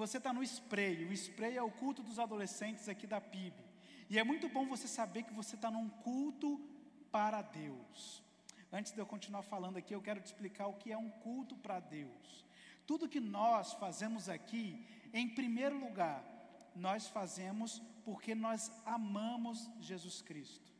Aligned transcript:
Você 0.00 0.16
está 0.16 0.32
no 0.32 0.42
spray, 0.42 1.04
o 1.04 1.12
spray 1.12 1.58
é 1.58 1.62
o 1.62 1.70
culto 1.70 2.02
dos 2.02 2.18
adolescentes 2.18 2.88
aqui 2.88 3.06
da 3.06 3.20
PIB. 3.20 3.54
E 4.08 4.18
é 4.18 4.24
muito 4.24 4.48
bom 4.48 4.66
você 4.66 4.88
saber 4.88 5.24
que 5.24 5.34
você 5.34 5.56
está 5.56 5.70
num 5.70 5.90
culto 5.90 6.58
para 7.12 7.42
Deus. 7.42 8.22
Antes 8.72 8.92
de 8.92 8.98
eu 8.98 9.04
continuar 9.04 9.42
falando 9.42 9.76
aqui, 9.76 9.94
eu 9.94 10.00
quero 10.00 10.18
te 10.18 10.24
explicar 10.24 10.68
o 10.68 10.72
que 10.72 10.90
é 10.90 10.96
um 10.96 11.10
culto 11.10 11.54
para 11.54 11.80
Deus. 11.80 12.46
Tudo 12.86 13.10
que 13.10 13.20
nós 13.20 13.74
fazemos 13.74 14.26
aqui, 14.30 14.86
em 15.12 15.28
primeiro 15.28 15.78
lugar, 15.78 16.24
nós 16.74 17.06
fazemos 17.06 17.82
porque 18.02 18.34
nós 18.34 18.72
amamos 18.86 19.68
Jesus 19.80 20.22
Cristo. 20.22 20.72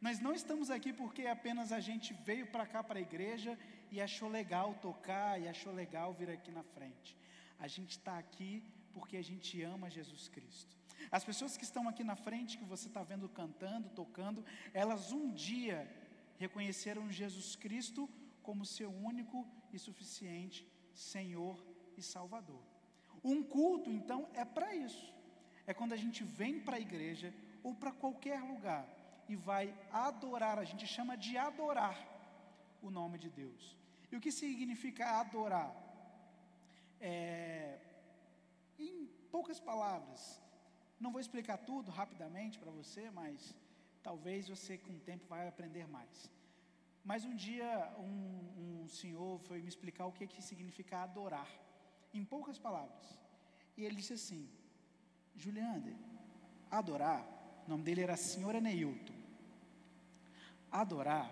Nós 0.00 0.18
não 0.18 0.32
estamos 0.32 0.72
aqui 0.72 0.92
porque 0.92 1.28
apenas 1.28 1.70
a 1.70 1.78
gente 1.78 2.12
veio 2.12 2.48
para 2.48 2.66
cá 2.66 2.82
para 2.82 2.98
a 2.98 3.02
igreja 3.02 3.56
e 3.92 4.00
achou 4.00 4.28
legal 4.28 4.74
tocar 4.82 5.40
e 5.40 5.46
achou 5.46 5.72
legal 5.72 6.12
vir 6.12 6.30
aqui 6.30 6.50
na 6.50 6.64
frente. 6.64 7.16
A 7.58 7.68
gente 7.68 7.92
está 7.92 8.18
aqui 8.18 8.62
porque 8.92 9.16
a 9.16 9.22
gente 9.22 9.60
ama 9.62 9.90
Jesus 9.90 10.28
Cristo. 10.28 10.76
As 11.10 11.24
pessoas 11.24 11.56
que 11.56 11.64
estão 11.64 11.88
aqui 11.88 12.04
na 12.04 12.16
frente, 12.16 12.58
que 12.58 12.64
você 12.64 12.88
está 12.88 13.02
vendo 13.02 13.28
cantando, 13.28 13.88
tocando, 13.90 14.44
elas 14.72 15.12
um 15.12 15.30
dia 15.32 15.90
reconheceram 16.36 17.10
Jesus 17.10 17.56
Cristo 17.56 18.08
como 18.42 18.64
seu 18.64 18.90
único 18.90 19.46
e 19.72 19.78
suficiente 19.78 20.66
Senhor 20.94 21.64
e 21.96 22.02
Salvador. 22.02 22.62
Um 23.22 23.42
culto, 23.42 23.90
então, 23.90 24.28
é 24.34 24.44
para 24.44 24.74
isso. 24.74 25.12
É 25.66 25.72
quando 25.72 25.92
a 25.92 25.96
gente 25.96 26.22
vem 26.22 26.60
para 26.60 26.76
a 26.76 26.80
igreja 26.80 27.34
ou 27.62 27.74
para 27.74 27.92
qualquer 27.92 28.40
lugar 28.40 28.86
e 29.28 29.34
vai 29.34 29.74
adorar, 29.90 30.58
a 30.58 30.64
gente 30.64 30.86
chama 30.86 31.16
de 31.16 31.36
adorar 31.36 31.96
o 32.82 32.90
nome 32.90 33.18
de 33.18 33.30
Deus. 33.30 33.76
E 34.12 34.16
o 34.16 34.20
que 34.20 34.30
significa 34.30 35.18
adorar? 35.18 35.83
É, 37.00 37.78
em 38.78 39.06
poucas 39.30 39.60
palavras, 39.60 40.40
não 40.98 41.12
vou 41.12 41.20
explicar 41.20 41.58
tudo 41.58 41.90
rapidamente 41.90 42.58
para 42.58 42.70
você, 42.70 43.10
mas 43.10 43.54
talvez 44.02 44.48
você 44.48 44.78
com 44.78 44.92
o 44.92 45.00
tempo 45.00 45.26
vai 45.26 45.46
aprender 45.48 45.86
mais. 45.86 46.30
Mas 47.04 47.24
um 47.24 47.34
dia 47.34 47.94
um, 47.98 48.82
um 48.82 48.88
senhor 48.88 49.38
foi 49.40 49.60
me 49.60 49.68
explicar 49.68 50.06
o 50.06 50.12
que, 50.12 50.26
que 50.26 50.42
significa 50.42 51.02
adorar, 51.02 51.50
em 52.12 52.24
poucas 52.24 52.58
palavras. 52.58 53.18
E 53.76 53.84
ele 53.84 53.96
disse 53.96 54.14
assim: 54.14 54.48
Juliane, 55.36 55.96
adorar, 56.70 57.22
o 57.66 57.70
nome 57.70 57.82
dele 57.82 58.02
era 58.02 58.16
Senhor 58.16 58.54
Eneilton. 58.54 59.14
Adorar 60.70 61.30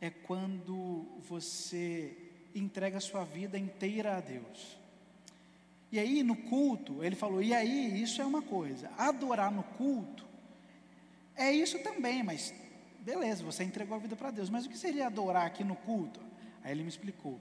é 0.00 0.10
quando 0.10 1.04
você 1.18 2.27
entrega 2.54 2.98
a 2.98 3.00
sua 3.00 3.24
vida 3.24 3.58
inteira 3.58 4.16
a 4.16 4.20
Deus. 4.20 4.78
E 5.90 5.98
aí 5.98 6.22
no 6.22 6.36
culto, 6.36 7.02
ele 7.02 7.16
falou: 7.16 7.42
e 7.42 7.54
aí, 7.54 8.00
isso 8.02 8.20
é 8.20 8.24
uma 8.24 8.42
coisa. 8.42 8.90
Adorar 8.98 9.50
no 9.50 9.62
culto 9.62 10.26
é 11.34 11.52
isso 11.52 11.78
também, 11.80 12.22
mas 12.22 12.52
beleza, 13.00 13.44
você 13.44 13.64
entregou 13.64 13.96
a 13.96 14.00
vida 14.00 14.16
para 14.16 14.30
Deus. 14.30 14.50
Mas 14.50 14.66
o 14.66 14.68
que 14.68 14.76
seria 14.76 15.06
adorar 15.06 15.46
aqui 15.46 15.64
no 15.64 15.76
culto? 15.76 16.20
Aí 16.62 16.72
ele 16.72 16.82
me 16.82 16.88
explicou. 16.88 17.40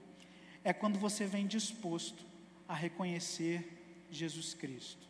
É 0.64 0.72
quando 0.72 1.00
você 1.00 1.26
vem 1.26 1.48
disposto 1.48 2.26
a 2.68 2.74
reconhecer 2.74 4.06
Jesus 4.12 4.54
Cristo. 4.54 5.08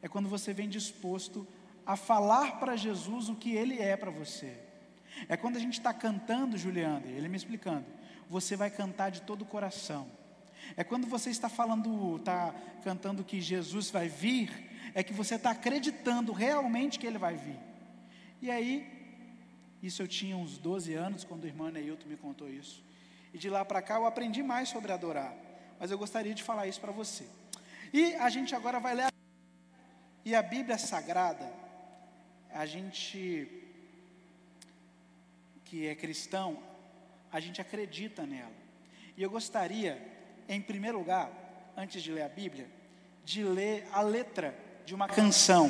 É 0.00 0.08
quando 0.08 0.28
você 0.28 0.52
vem 0.52 0.68
disposto 0.68 1.46
a 1.86 1.96
falar 1.96 2.58
para 2.58 2.76
Jesus 2.76 3.28
o 3.28 3.34
que 3.34 3.54
Ele 3.54 3.78
é 3.78 3.96
para 3.96 4.10
você. 4.10 4.56
É 5.28 5.36
quando 5.36 5.56
a 5.56 5.60
gente 5.60 5.74
está 5.74 5.92
cantando, 5.92 6.58
Juliana, 6.58 7.06
ele 7.06 7.28
me 7.28 7.36
explicando, 7.36 7.86
você 8.28 8.56
vai 8.56 8.70
cantar 8.70 9.10
de 9.10 9.22
todo 9.22 9.42
o 9.42 9.46
coração 9.46 10.08
é 10.76 10.82
quando 10.82 11.06
você 11.06 11.30
está 11.30 11.48
falando, 11.48 12.16
está 12.16 12.54
cantando 12.82 13.24
que 13.24 13.40
Jesus 13.40 13.90
vai 13.90 14.08
vir, 14.08 14.50
é 14.94 15.02
que 15.02 15.12
você 15.12 15.34
está 15.34 15.50
acreditando 15.50 16.32
realmente 16.32 16.98
que 16.98 17.06
ele 17.06 17.18
vai 17.18 17.36
vir. 17.36 17.58
E 18.40 18.50
aí, 18.50 18.86
isso 19.82 20.02
eu 20.02 20.08
tinha 20.08 20.36
uns 20.36 20.58
12 20.58 20.94
anos, 20.94 21.24
quando 21.24 21.44
o 21.44 21.46
irmão 21.46 21.70
Neilton 21.70 22.08
me 22.08 22.16
contou 22.16 22.48
isso. 22.48 22.82
E 23.32 23.38
de 23.38 23.50
lá 23.50 23.64
para 23.64 23.82
cá 23.82 23.96
eu 23.96 24.06
aprendi 24.06 24.42
mais 24.42 24.68
sobre 24.68 24.92
adorar. 24.92 25.34
Mas 25.78 25.90
eu 25.90 25.98
gostaria 25.98 26.34
de 26.34 26.42
falar 26.42 26.66
isso 26.66 26.80
para 26.80 26.92
você. 26.92 27.26
E 27.92 28.14
a 28.14 28.28
gente 28.28 28.54
agora 28.54 28.80
vai 28.80 28.94
ler. 28.94 29.04
A... 29.04 29.12
E 30.24 30.34
a 30.34 30.42
Bíblia 30.42 30.78
Sagrada, 30.78 31.52
a 32.50 32.64
gente 32.64 33.60
que 35.64 35.86
é 35.86 35.94
cristão, 35.94 36.62
a 37.34 37.40
gente 37.40 37.60
acredita 37.60 38.24
nela. 38.24 38.52
E 39.16 39.22
eu 39.22 39.28
gostaria 39.28 40.00
em 40.48 40.60
primeiro 40.60 40.98
lugar, 40.98 41.28
antes 41.76 42.00
de 42.00 42.12
ler 42.12 42.22
a 42.22 42.28
Bíblia, 42.28 42.68
de 43.24 43.42
ler 43.42 43.88
a 43.92 44.02
letra 44.02 44.56
de 44.86 44.94
uma 44.94 45.08
canção 45.08 45.68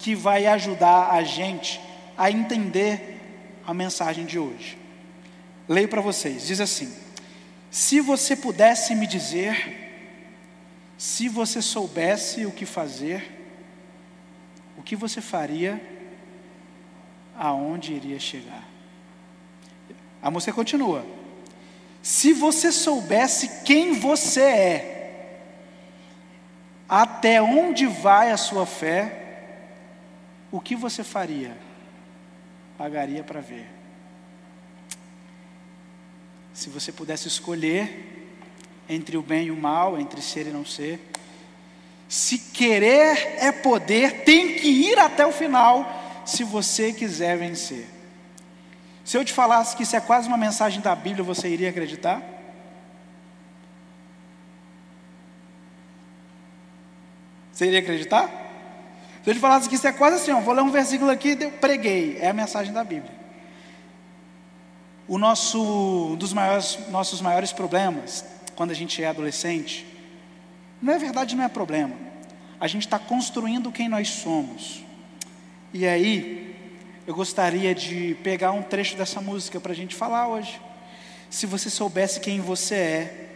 que 0.00 0.16
vai 0.16 0.46
ajudar 0.46 1.12
a 1.12 1.22
gente 1.22 1.80
a 2.18 2.28
entender 2.28 3.20
a 3.64 3.72
mensagem 3.72 4.26
de 4.26 4.36
hoje. 4.36 4.76
Leio 5.68 5.88
para 5.88 6.00
vocês, 6.00 6.48
diz 6.48 6.60
assim: 6.60 6.92
Se 7.70 8.00
você 8.00 8.34
pudesse 8.34 8.92
me 8.96 9.06
dizer, 9.06 9.92
se 10.98 11.28
você 11.28 11.62
soubesse 11.62 12.44
o 12.46 12.50
que 12.50 12.66
fazer, 12.66 13.30
o 14.76 14.82
que 14.82 14.96
você 14.96 15.20
faria, 15.20 15.80
aonde 17.36 17.92
iria 17.92 18.18
chegar? 18.18 18.69
A 20.22 20.30
música 20.30 20.52
continua. 20.52 21.04
Se 22.02 22.32
você 22.32 22.72
soubesse 22.72 23.62
quem 23.64 23.92
você 23.92 24.40
é, 24.40 25.00
até 26.88 27.40
onde 27.40 27.86
vai 27.86 28.30
a 28.30 28.36
sua 28.36 28.66
fé, 28.66 29.20
o 30.50 30.60
que 30.60 30.74
você 30.74 31.04
faria? 31.04 31.56
Pagaria 32.76 33.22
para 33.22 33.40
ver. 33.40 33.66
Se 36.52 36.68
você 36.68 36.90
pudesse 36.90 37.28
escolher 37.28 38.26
entre 38.88 39.16
o 39.16 39.22
bem 39.22 39.46
e 39.46 39.50
o 39.50 39.56
mal, 39.56 39.98
entre 39.98 40.20
ser 40.20 40.46
e 40.46 40.50
não 40.50 40.64
ser, 40.64 41.00
se 42.08 42.38
querer 42.38 43.36
é 43.38 43.52
poder, 43.52 44.24
tem 44.24 44.56
que 44.56 44.68
ir 44.68 44.98
até 44.98 45.24
o 45.24 45.32
final, 45.32 46.22
se 46.26 46.42
você 46.42 46.92
quiser 46.92 47.38
vencer. 47.38 47.86
Se 49.10 49.18
eu 49.18 49.24
te 49.24 49.32
falasse 49.32 49.76
que 49.76 49.82
isso 49.82 49.96
é 49.96 50.00
quase 50.00 50.28
uma 50.28 50.36
mensagem 50.36 50.80
da 50.80 50.94
Bíblia, 50.94 51.24
você 51.24 51.48
iria 51.48 51.70
acreditar? 51.70 52.22
Você 57.52 57.66
iria 57.66 57.80
acreditar? 57.80 58.28
Se 59.24 59.30
eu 59.30 59.34
te 59.34 59.40
falasse 59.40 59.68
que 59.68 59.74
isso 59.74 59.88
é 59.88 59.90
quase 59.90 60.14
assim, 60.14 60.30
ó, 60.30 60.38
vou 60.38 60.54
ler 60.54 60.62
um 60.62 60.70
versículo 60.70 61.10
aqui, 61.10 61.36
eu 61.40 61.50
preguei, 61.50 62.18
é 62.20 62.28
a 62.28 62.32
mensagem 62.32 62.72
da 62.72 62.84
Bíblia. 62.84 63.10
O 65.08 65.18
nosso, 65.18 65.60
um 66.12 66.14
dos 66.14 66.32
maiores, 66.32 66.78
nossos 66.88 67.20
maiores 67.20 67.52
problemas, 67.52 68.24
quando 68.54 68.70
a 68.70 68.74
gente 68.74 69.02
é 69.02 69.08
adolescente, 69.08 69.84
não 70.80 70.92
é 70.92 70.98
verdade, 71.00 71.34
não 71.34 71.42
é 71.42 71.48
problema. 71.48 71.96
A 72.60 72.68
gente 72.68 72.86
está 72.86 72.96
construindo 72.96 73.72
quem 73.72 73.88
nós 73.88 74.08
somos. 74.08 74.84
E 75.74 75.84
aí, 75.84 76.39
eu 77.10 77.14
gostaria 77.16 77.74
de 77.74 78.14
pegar 78.22 78.52
um 78.52 78.62
trecho 78.62 78.96
dessa 78.96 79.20
música 79.20 79.58
para 79.58 79.72
a 79.72 79.74
gente 79.74 79.96
falar 79.96 80.28
hoje. 80.28 80.62
Se 81.28 81.44
você 81.44 81.68
soubesse 81.68 82.20
quem 82.20 82.40
você 82.40 82.74
é, 82.76 83.28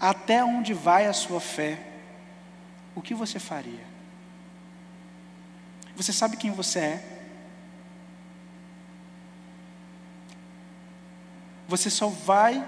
até 0.00 0.42
onde 0.42 0.72
vai 0.72 1.04
a 1.04 1.12
sua 1.12 1.38
fé, 1.38 1.78
o 2.94 3.02
que 3.02 3.12
você 3.12 3.38
faria? 3.38 3.84
Você 5.96 6.14
sabe 6.14 6.38
quem 6.38 6.50
você 6.50 6.78
é? 6.78 7.18
Você 11.68 11.90
só 11.90 12.06
vai 12.06 12.66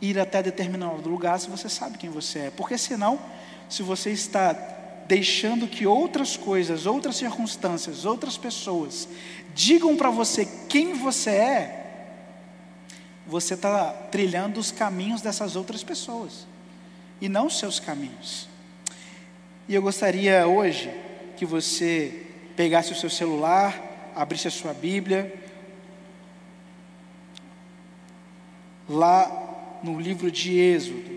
ir 0.00 0.18
até 0.18 0.42
determinado 0.42 1.08
lugar 1.08 1.38
se 1.38 1.48
você 1.48 1.68
sabe 1.68 1.96
quem 1.96 2.10
você 2.10 2.40
é. 2.40 2.50
Porque 2.50 2.76
senão, 2.76 3.20
se 3.68 3.84
você 3.84 4.10
está 4.10 4.79
deixando 5.10 5.66
que 5.66 5.88
outras 5.88 6.36
coisas, 6.36 6.86
outras 6.86 7.16
circunstâncias, 7.16 8.04
outras 8.04 8.38
pessoas 8.38 9.08
digam 9.52 9.96
para 9.96 10.08
você 10.08 10.46
quem 10.68 10.94
você 10.94 11.30
é, 11.30 11.86
você 13.26 13.54
está 13.54 13.92
trilhando 14.12 14.60
os 14.60 14.70
caminhos 14.70 15.20
dessas 15.20 15.56
outras 15.56 15.82
pessoas 15.82 16.46
e 17.20 17.28
não 17.28 17.48
os 17.48 17.58
seus 17.58 17.80
caminhos. 17.80 18.48
E 19.68 19.74
eu 19.74 19.82
gostaria 19.82 20.46
hoje 20.46 20.88
que 21.36 21.44
você 21.44 22.26
pegasse 22.54 22.92
o 22.92 22.96
seu 22.96 23.10
celular, 23.10 24.12
abrisse 24.14 24.46
a 24.46 24.50
sua 24.52 24.72
Bíblia, 24.72 25.34
lá 28.88 29.80
no 29.82 30.00
livro 30.00 30.30
de 30.30 30.56
Êxodo. 30.56 31.09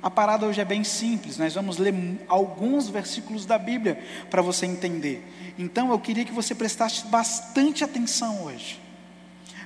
A 0.00 0.08
parada 0.08 0.46
hoje 0.46 0.60
é 0.60 0.64
bem 0.64 0.84
simples, 0.84 1.38
nós 1.38 1.54
vamos 1.54 1.76
ler 1.76 1.92
alguns 2.28 2.88
versículos 2.88 3.44
da 3.44 3.58
Bíblia 3.58 4.02
para 4.30 4.40
você 4.40 4.64
entender. 4.64 5.26
Então 5.58 5.90
eu 5.90 5.98
queria 5.98 6.24
que 6.24 6.32
você 6.32 6.54
prestasse 6.54 7.06
bastante 7.06 7.82
atenção 7.82 8.44
hoje. 8.44 8.80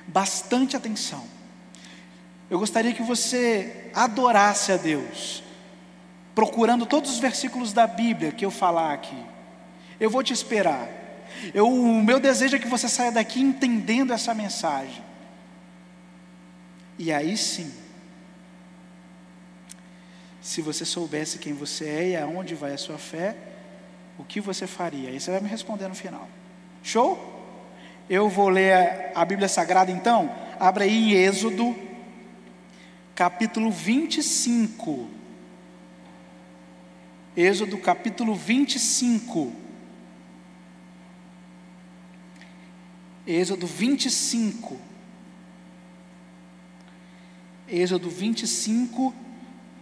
Bastante 0.07 0.75
atenção. 0.75 1.23
Eu 2.49 2.57
gostaria 2.59 2.93
que 2.93 3.03
você 3.03 3.91
adorasse 3.93 4.71
a 4.71 4.77
Deus. 4.77 5.43
procurando 6.35 6.85
todos 6.85 7.11
os 7.11 7.19
versículos 7.19 7.73
da 7.73 7.85
Bíblia 7.85 8.31
que 8.31 8.45
eu 8.45 8.51
falar 8.51 8.93
aqui. 8.93 9.17
Eu 9.99 10.09
vou 10.09 10.23
te 10.23 10.33
esperar. 10.33 10.89
Eu, 11.53 11.67
o 11.67 12.03
meu 12.03 12.19
desejo 12.19 12.55
é 12.55 12.59
que 12.59 12.67
você 12.67 12.89
saia 12.89 13.11
daqui 13.11 13.41
entendendo 13.41 14.13
essa 14.13 14.33
mensagem. 14.33 15.03
E 16.97 17.11
aí 17.11 17.35
sim, 17.37 17.71
se 20.43 20.61
você 20.61 20.83
soubesse 20.83 21.39
quem 21.39 21.53
você 21.53 21.85
é 21.85 22.09
e 22.09 22.17
aonde 22.17 22.53
vai 22.53 22.73
a 22.73 22.77
sua 22.77 22.97
fé, 22.97 23.33
o 24.19 24.25
que 24.25 24.41
você 24.41 24.67
faria? 24.67 25.09
Aí 25.09 25.17
você 25.17 25.31
vai 25.31 25.39
me 25.39 25.47
responder 25.47 25.87
no 25.87 25.95
final. 25.95 26.27
Show? 26.83 27.17
Eu 28.09 28.27
vou 28.27 28.49
ler 28.49 29.13
a 29.15 29.23
Bíblia 29.23 29.47
Sagrada 29.47 29.89
então. 29.89 30.29
Abra 30.59 30.83
aí 30.83 30.91
em 30.91 31.11
Êxodo, 31.13 31.73
capítulo 33.15 33.71
25. 33.71 35.07
Êxodo, 37.37 37.77
capítulo 37.77 38.35
25. 38.35 39.53
Êxodo 43.25 43.65
25. 43.65 44.77
Êxodo 47.69 48.09
25, 48.09 49.13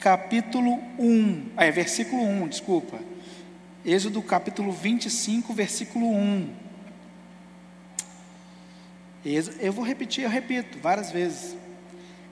capítulo 0.01 0.79
1. 0.97 1.51
É, 1.55 1.71
versículo 1.71 2.23
1, 2.23 2.47
desculpa. 2.47 2.99
Êxodo 3.85 4.21
capítulo 4.21 4.71
25, 4.71 5.53
versículo 5.53 6.07
1. 6.11 6.49
Eu 9.59 9.71
vou 9.71 9.85
repetir, 9.85 10.23
eu 10.23 10.29
repito 10.29 10.79
várias 10.79 11.11
vezes. 11.11 11.55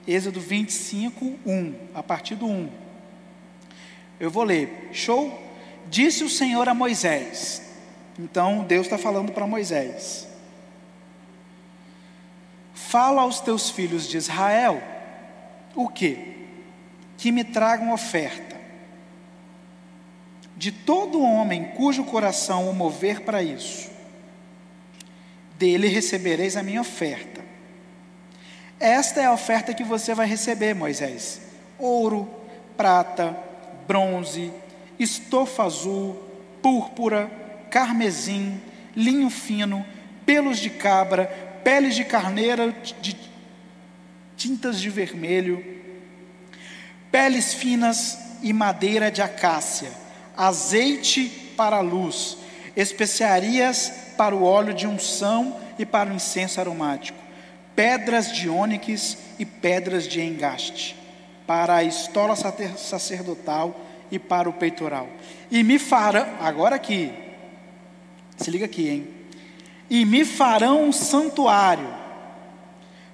Êxodo 0.06 0.40
25, 0.40 1.38
1, 1.46 1.74
a 1.94 2.02
partir 2.02 2.34
do 2.34 2.46
1. 2.46 2.68
Eu 4.18 4.30
vou 4.30 4.42
ler. 4.42 4.90
Show? 4.92 5.40
Disse 5.88 6.24
o 6.24 6.28
Senhor 6.28 6.68
a 6.68 6.74
Moisés. 6.74 7.62
Então 8.18 8.64
Deus 8.64 8.86
está 8.86 8.98
falando 8.98 9.30
para 9.30 9.46
Moisés. 9.46 10.26
Fala 12.74 13.22
aos 13.22 13.40
teus 13.40 13.70
filhos 13.70 14.08
de 14.08 14.16
Israel 14.16 14.82
o 15.76 15.88
que? 15.88 16.29
Que 17.20 17.30
me 17.30 17.44
tragam 17.44 17.92
oferta 17.92 18.58
de 20.56 20.70
todo 20.70 21.22
homem 21.22 21.64
cujo 21.74 22.04
coração 22.04 22.68
o 22.68 22.74
mover 22.74 23.20
para 23.22 23.42
isso, 23.42 23.90
dele 25.58 25.88
recebereis 25.88 26.54
a 26.54 26.62
minha 26.62 26.82
oferta. 26.82 27.42
Esta 28.78 29.22
é 29.22 29.24
a 29.24 29.32
oferta 29.32 29.72
que 29.72 29.82
você 29.82 30.14
vai 30.14 30.26
receber, 30.26 30.74
Moisés: 30.74 31.40
ouro, 31.78 32.28
prata, 32.76 33.34
bronze, 33.86 34.52
estofa 34.98 35.64
azul, 35.64 36.22
púrpura, 36.60 37.30
carmesim, 37.70 38.60
linho 38.94 39.30
fino, 39.30 39.84
pelos 40.26 40.58
de 40.58 40.68
cabra, 40.68 41.26
peles 41.64 41.94
de 41.94 42.04
carneira, 42.04 42.70
de 43.00 43.16
tintas 44.36 44.78
de 44.78 44.90
vermelho, 44.90 45.79
peles 47.10 47.54
finas 47.54 48.18
e 48.42 48.52
madeira 48.52 49.10
de 49.10 49.22
acácia 49.22 49.90
azeite 50.36 51.52
para 51.54 51.76
a 51.76 51.80
luz, 51.80 52.38
especiarias 52.74 53.92
para 54.16 54.34
o 54.34 54.42
óleo 54.42 54.72
de 54.72 54.86
unção 54.86 55.60
e 55.78 55.84
para 55.84 56.10
o 56.10 56.14
incenso 56.14 56.60
aromático, 56.60 57.18
pedras 57.76 58.32
de 58.32 58.48
ônix 58.48 59.18
e 59.38 59.44
pedras 59.44 60.08
de 60.08 60.22
engaste, 60.22 60.96
para 61.46 61.76
a 61.76 61.84
estola 61.84 62.34
sacerdotal 62.34 63.78
e 64.10 64.18
para 64.18 64.48
o 64.48 64.52
peitoral. 64.52 65.08
E 65.50 65.62
me 65.62 65.78
farão, 65.78 66.26
agora 66.40 66.76
aqui, 66.76 67.12
se 68.38 68.50
liga 68.50 68.64
aqui, 68.64 68.88
hein? 68.88 69.08
E 69.90 70.06
me 70.06 70.24
farão 70.24 70.84
um 70.84 70.92
santuário, 70.92 71.92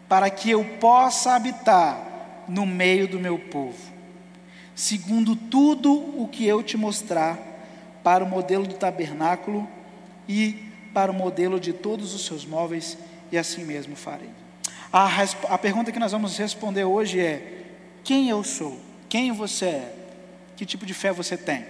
para 0.09 0.31
que 0.31 0.51
eu 0.51 0.65
possa 0.79 1.35
habitar 1.35 2.07
no 2.49 2.67
meio 2.67 3.09
do 3.09 3.19
meu 3.19 3.39
povo 3.39 3.97
segundo 4.77 5.35
tudo 5.35 5.91
o 5.91 6.29
que 6.29 6.47
eu 6.47 6.63
te 6.63 6.77
mostrar, 6.77 7.39
para 8.05 8.23
o 8.23 8.29
modelo 8.29 8.69
do 8.69 8.75
tabernáculo 8.75 9.67
e 10.29 10.71
para 10.95 11.11
o 11.11 11.15
modelo 11.15 11.59
de 11.59 11.73
todos 11.73 12.15
os 12.15 12.25
seus 12.25 12.45
móveis, 12.45 12.97
e 13.33 13.39
assim 13.39 13.65
mesmo 13.65 13.97
farei. 13.97 14.29
A, 14.93 15.09
a 15.49 15.59
pergunta 15.59 15.91
que 15.91 15.99
nós 15.99 16.13
vamos 16.13 16.37
responder 16.37 16.85
hoje 16.85 17.19
é: 17.19 17.65
quem 18.05 18.29
eu 18.29 18.45
sou? 18.45 18.79
Quem 19.09 19.33
você 19.33 19.65
é? 19.65 19.95
Que 20.57 20.65
tipo 20.65 20.87
de 20.87 20.95
fé 20.95 21.11
você 21.11 21.37
tem? 21.37 21.67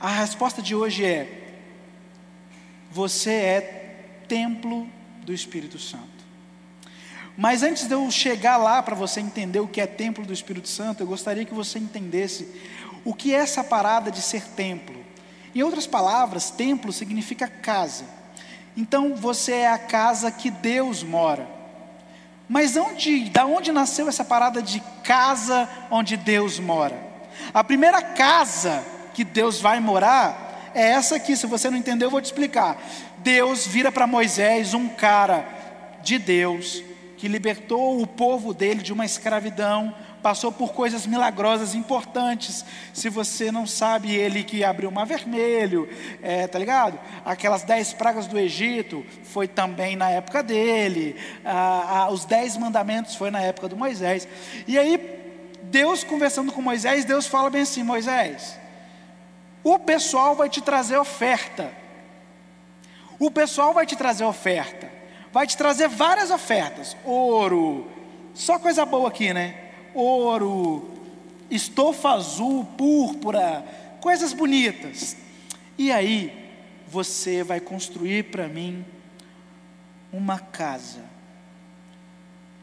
A 0.00 0.08
resposta 0.08 0.60
de 0.60 0.74
hoje 0.74 1.04
é: 1.04 1.28
você 2.90 3.30
é 3.30 3.60
templo 4.26 4.88
do 5.24 5.32
Espírito 5.32 5.78
Santo. 5.78 6.13
Mas 7.36 7.62
antes 7.62 7.86
de 7.86 7.94
eu 7.94 8.08
chegar 8.10 8.56
lá 8.56 8.82
para 8.82 8.94
você 8.94 9.20
entender 9.20 9.60
o 9.60 9.66
que 9.66 9.80
é 9.80 9.86
templo 9.86 10.24
do 10.24 10.32
Espírito 10.32 10.68
Santo, 10.68 11.02
eu 11.02 11.06
gostaria 11.06 11.44
que 11.44 11.54
você 11.54 11.78
entendesse 11.78 12.48
o 13.04 13.12
que 13.12 13.34
é 13.34 13.38
essa 13.38 13.64
parada 13.64 14.10
de 14.10 14.22
ser 14.22 14.42
templo. 14.42 15.04
Em 15.54 15.62
outras 15.62 15.86
palavras, 15.86 16.50
templo 16.50 16.92
significa 16.92 17.48
casa. 17.48 18.04
Então 18.76 19.14
você 19.14 19.52
é 19.52 19.68
a 19.68 19.78
casa 19.78 20.30
que 20.30 20.50
Deus 20.50 21.02
mora. 21.02 21.48
Mas 22.48 22.76
onde, 22.76 23.30
da 23.30 23.46
onde 23.46 23.72
nasceu 23.72 24.08
essa 24.08 24.24
parada 24.24 24.60
de 24.60 24.80
casa 25.02 25.68
onde 25.90 26.16
Deus 26.16 26.58
mora? 26.58 26.98
A 27.52 27.64
primeira 27.64 28.02
casa 28.02 28.84
que 29.12 29.24
Deus 29.24 29.60
vai 29.60 29.80
morar 29.80 30.72
é 30.74 30.90
essa 30.90 31.16
aqui. 31.16 31.36
Se 31.36 31.46
você 31.46 31.70
não 31.70 31.78
entendeu, 31.78 32.06
eu 32.06 32.10
vou 32.10 32.20
te 32.20 32.26
explicar. 32.26 32.76
Deus 33.18 33.66
vira 33.66 33.90
para 33.90 34.06
Moisés 34.06 34.74
um 34.74 34.88
cara 34.88 35.48
de 36.02 36.18
Deus, 36.18 36.82
que 37.24 37.28
libertou 37.28 38.02
o 38.02 38.06
povo 38.06 38.52
dele 38.52 38.82
de 38.82 38.92
uma 38.92 39.06
escravidão, 39.06 39.94
passou 40.22 40.52
por 40.52 40.74
coisas 40.74 41.06
milagrosas 41.06 41.74
importantes. 41.74 42.62
Se 42.92 43.08
você 43.08 43.50
não 43.50 43.66
sabe, 43.66 44.14
ele 44.14 44.44
que 44.44 44.62
abriu 44.62 44.90
o 44.90 44.92
mar 44.92 45.06
vermelho, 45.06 45.88
é, 46.20 46.46
tá 46.46 46.58
ligado? 46.58 47.00
Aquelas 47.24 47.62
dez 47.62 47.94
pragas 47.94 48.26
do 48.26 48.38
Egito 48.38 49.02
foi 49.22 49.48
também 49.48 49.96
na 49.96 50.10
época 50.10 50.42
dele. 50.42 51.16
Ah, 51.42 51.86
ah, 51.88 52.10
os 52.10 52.26
dez 52.26 52.58
mandamentos 52.58 53.14
foi 53.14 53.30
na 53.30 53.40
época 53.40 53.70
do 53.70 53.76
Moisés. 53.76 54.28
E 54.68 54.78
aí, 54.78 55.00
Deus 55.62 56.04
conversando 56.04 56.52
com 56.52 56.60
Moisés, 56.60 57.06
Deus 57.06 57.26
fala 57.26 57.48
bem 57.48 57.62
assim: 57.62 57.82
Moisés, 57.82 58.60
o 59.62 59.78
pessoal 59.78 60.36
vai 60.36 60.50
te 60.50 60.60
trazer 60.60 60.98
oferta. 60.98 61.72
O 63.18 63.30
pessoal 63.30 63.72
vai 63.72 63.86
te 63.86 63.96
trazer 63.96 64.24
oferta 64.24 65.03
vai 65.34 65.48
te 65.48 65.56
trazer 65.56 65.88
várias 65.88 66.30
ofertas: 66.30 66.96
ouro, 67.04 67.90
só 68.32 68.56
coisa 68.56 68.86
boa 68.86 69.08
aqui, 69.08 69.34
né? 69.34 69.72
Ouro, 69.92 70.88
estofa 71.50 72.10
azul, 72.10 72.64
púrpura, 72.78 73.66
coisas 74.00 74.32
bonitas. 74.32 75.16
E 75.76 75.90
aí, 75.90 76.52
você 76.86 77.42
vai 77.42 77.58
construir 77.58 78.30
para 78.30 78.46
mim 78.46 78.84
uma 80.12 80.38
casa 80.38 81.00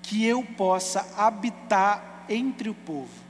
que 0.01 0.25
eu 0.25 0.41
possa 0.41 1.05
habitar 1.17 2.23
entre 2.29 2.69
o 2.69 2.73
povo. 2.73 3.21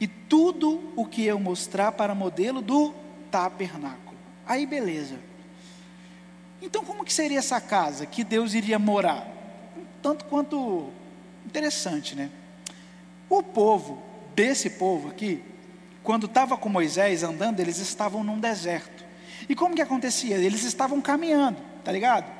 E 0.00 0.06
tudo 0.08 0.94
o 0.96 1.04
que 1.04 1.26
eu 1.26 1.38
mostrar 1.38 1.92
para 1.92 2.14
modelo 2.14 2.62
do 2.62 2.94
tabernáculo. 3.30 4.16
Aí 4.46 4.64
beleza. 4.64 5.29
Então, 6.62 6.84
como 6.84 7.04
que 7.04 7.12
seria 7.12 7.38
essa 7.38 7.60
casa 7.60 8.04
que 8.04 8.22
Deus 8.22 8.54
iria 8.54 8.78
morar? 8.78 9.26
Tanto 10.02 10.24
quanto 10.26 10.90
interessante, 11.46 12.14
né? 12.14 12.30
O 13.28 13.42
povo, 13.42 14.02
desse 14.34 14.70
povo 14.70 15.08
aqui, 15.08 15.42
quando 16.02 16.26
estava 16.26 16.56
com 16.56 16.68
Moisés 16.68 17.22
andando, 17.22 17.60
eles 17.60 17.78
estavam 17.78 18.22
num 18.22 18.38
deserto. 18.38 19.04
E 19.48 19.54
como 19.54 19.74
que 19.74 19.82
acontecia? 19.82 20.36
Eles 20.36 20.64
estavam 20.64 21.00
caminhando, 21.00 21.58
tá 21.84 21.92
ligado? 21.92 22.30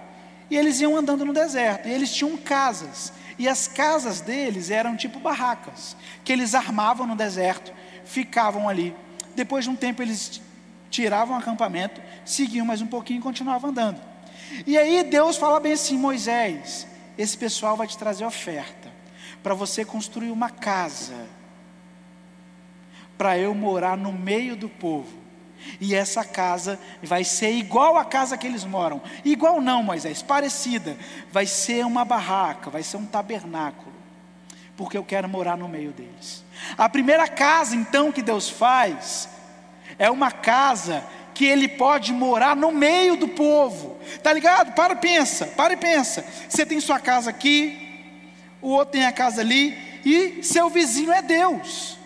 E 0.50 0.56
eles 0.56 0.80
iam 0.80 0.96
andando 0.96 1.24
no 1.24 1.32
deserto, 1.32 1.88
e 1.88 1.92
eles 1.92 2.12
tinham 2.12 2.36
casas. 2.36 3.12
E 3.38 3.48
as 3.48 3.66
casas 3.68 4.20
deles 4.20 4.70
eram 4.70 4.96
tipo 4.96 5.18
barracas, 5.18 5.96
que 6.24 6.32
eles 6.32 6.54
armavam 6.54 7.06
no 7.06 7.16
deserto, 7.16 7.72
ficavam 8.04 8.68
ali. 8.68 8.94
Depois 9.34 9.64
de 9.64 9.70
um 9.70 9.76
tempo 9.76 10.02
eles 10.02 10.42
tiravam 10.90 11.36
o 11.36 11.38
acampamento, 11.38 12.02
seguiam 12.24 12.66
mais 12.66 12.82
um 12.82 12.86
pouquinho 12.86 13.20
e 13.20 13.22
continuavam 13.22 13.70
andando. 13.70 14.09
E 14.66 14.76
aí 14.76 15.02
Deus 15.04 15.36
fala 15.36 15.60
bem 15.60 15.72
assim: 15.72 15.96
Moisés, 15.96 16.86
esse 17.16 17.36
pessoal 17.36 17.76
vai 17.76 17.86
te 17.86 17.96
trazer 17.96 18.24
oferta 18.24 18.90
para 19.42 19.54
você 19.54 19.84
construir 19.84 20.30
uma 20.30 20.50
casa, 20.50 21.26
para 23.16 23.38
eu 23.38 23.54
morar 23.54 23.96
no 23.96 24.12
meio 24.12 24.56
do 24.56 24.68
povo. 24.68 25.18
E 25.78 25.94
essa 25.94 26.24
casa 26.24 26.80
vai 27.02 27.22
ser 27.22 27.52
igual 27.52 27.98
à 27.98 28.04
casa 28.04 28.38
que 28.38 28.46
eles 28.46 28.64
moram. 28.64 29.00
Igual 29.24 29.60
não, 29.60 29.82
Moisés, 29.82 30.22
parecida. 30.22 30.96
Vai 31.30 31.44
ser 31.44 31.84
uma 31.84 32.02
barraca, 32.04 32.70
vai 32.70 32.82
ser 32.82 32.96
um 32.96 33.04
tabernáculo. 33.04 33.92
porque 34.76 34.96
eu 34.96 35.04
quero 35.04 35.28
morar 35.28 35.58
no 35.58 35.68
meio 35.68 35.92
deles. 35.92 36.42
A 36.78 36.88
primeira 36.88 37.28
casa, 37.28 37.76
então, 37.76 38.10
que 38.10 38.22
Deus 38.22 38.48
faz, 38.48 39.28
é 39.98 40.10
uma 40.10 40.30
casa 40.30 41.04
que 41.40 41.46
Ele 41.46 41.68
pode 41.68 42.12
morar 42.12 42.54
no 42.54 42.70
meio 42.70 43.16
do 43.16 43.26
povo, 43.26 43.98
tá 44.22 44.30
ligado? 44.30 44.74
Para 44.74 44.92
e 44.92 44.96
pensa, 44.96 45.46
para 45.46 45.72
e 45.72 45.76
pensa. 45.78 46.22
Você 46.46 46.66
tem 46.66 46.78
sua 46.80 47.00
casa 47.00 47.30
aqui, 47.30 48.12
o 48.60 48.68
outro 48.68 48.92
tem 48.92 49.06
a 49.06 49.12
casa 49.12 49.40
ali, 49.40 49.74
e 50.04 50.42
seu 50.42 50.68
vizinho 50.68 51.10
é 51.10 51.22
Deus. 51.22 51.96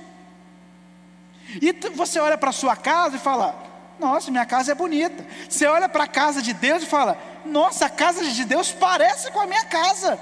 E 1.61 1.73
você 1.97 2.21
olha 2.21 2.39
para 2.39 2.53
sua 2.53 2.77
casa 2.77 3.17
e 3.17 3.19
fala: 3.19 3.61
Nossa, 3.99 4.31
minha 4.31 4.47
casa 4.47 4.71
é 4.71 4.75
bonita. 4.77 5.27
Você 5.49 5.67
olha 5.67 5.89
para 5.89 6.05
a 6.05 6.09
casa 6.09 6.41
de 6.41 6.53
Deus 6.53 6.85
e 6.85 6.87
fala: 6.87 7.19
Nossa, 7.45 7.87
a 7.87 7.91
casa 7.91 8.25
de 8.25 8.45
Deus 8.45 8.71
parece 8.71 9.33
com 9.33 9.41
a 9.41 9.49
minha 9.49 9.65
casa. 9.65 10.17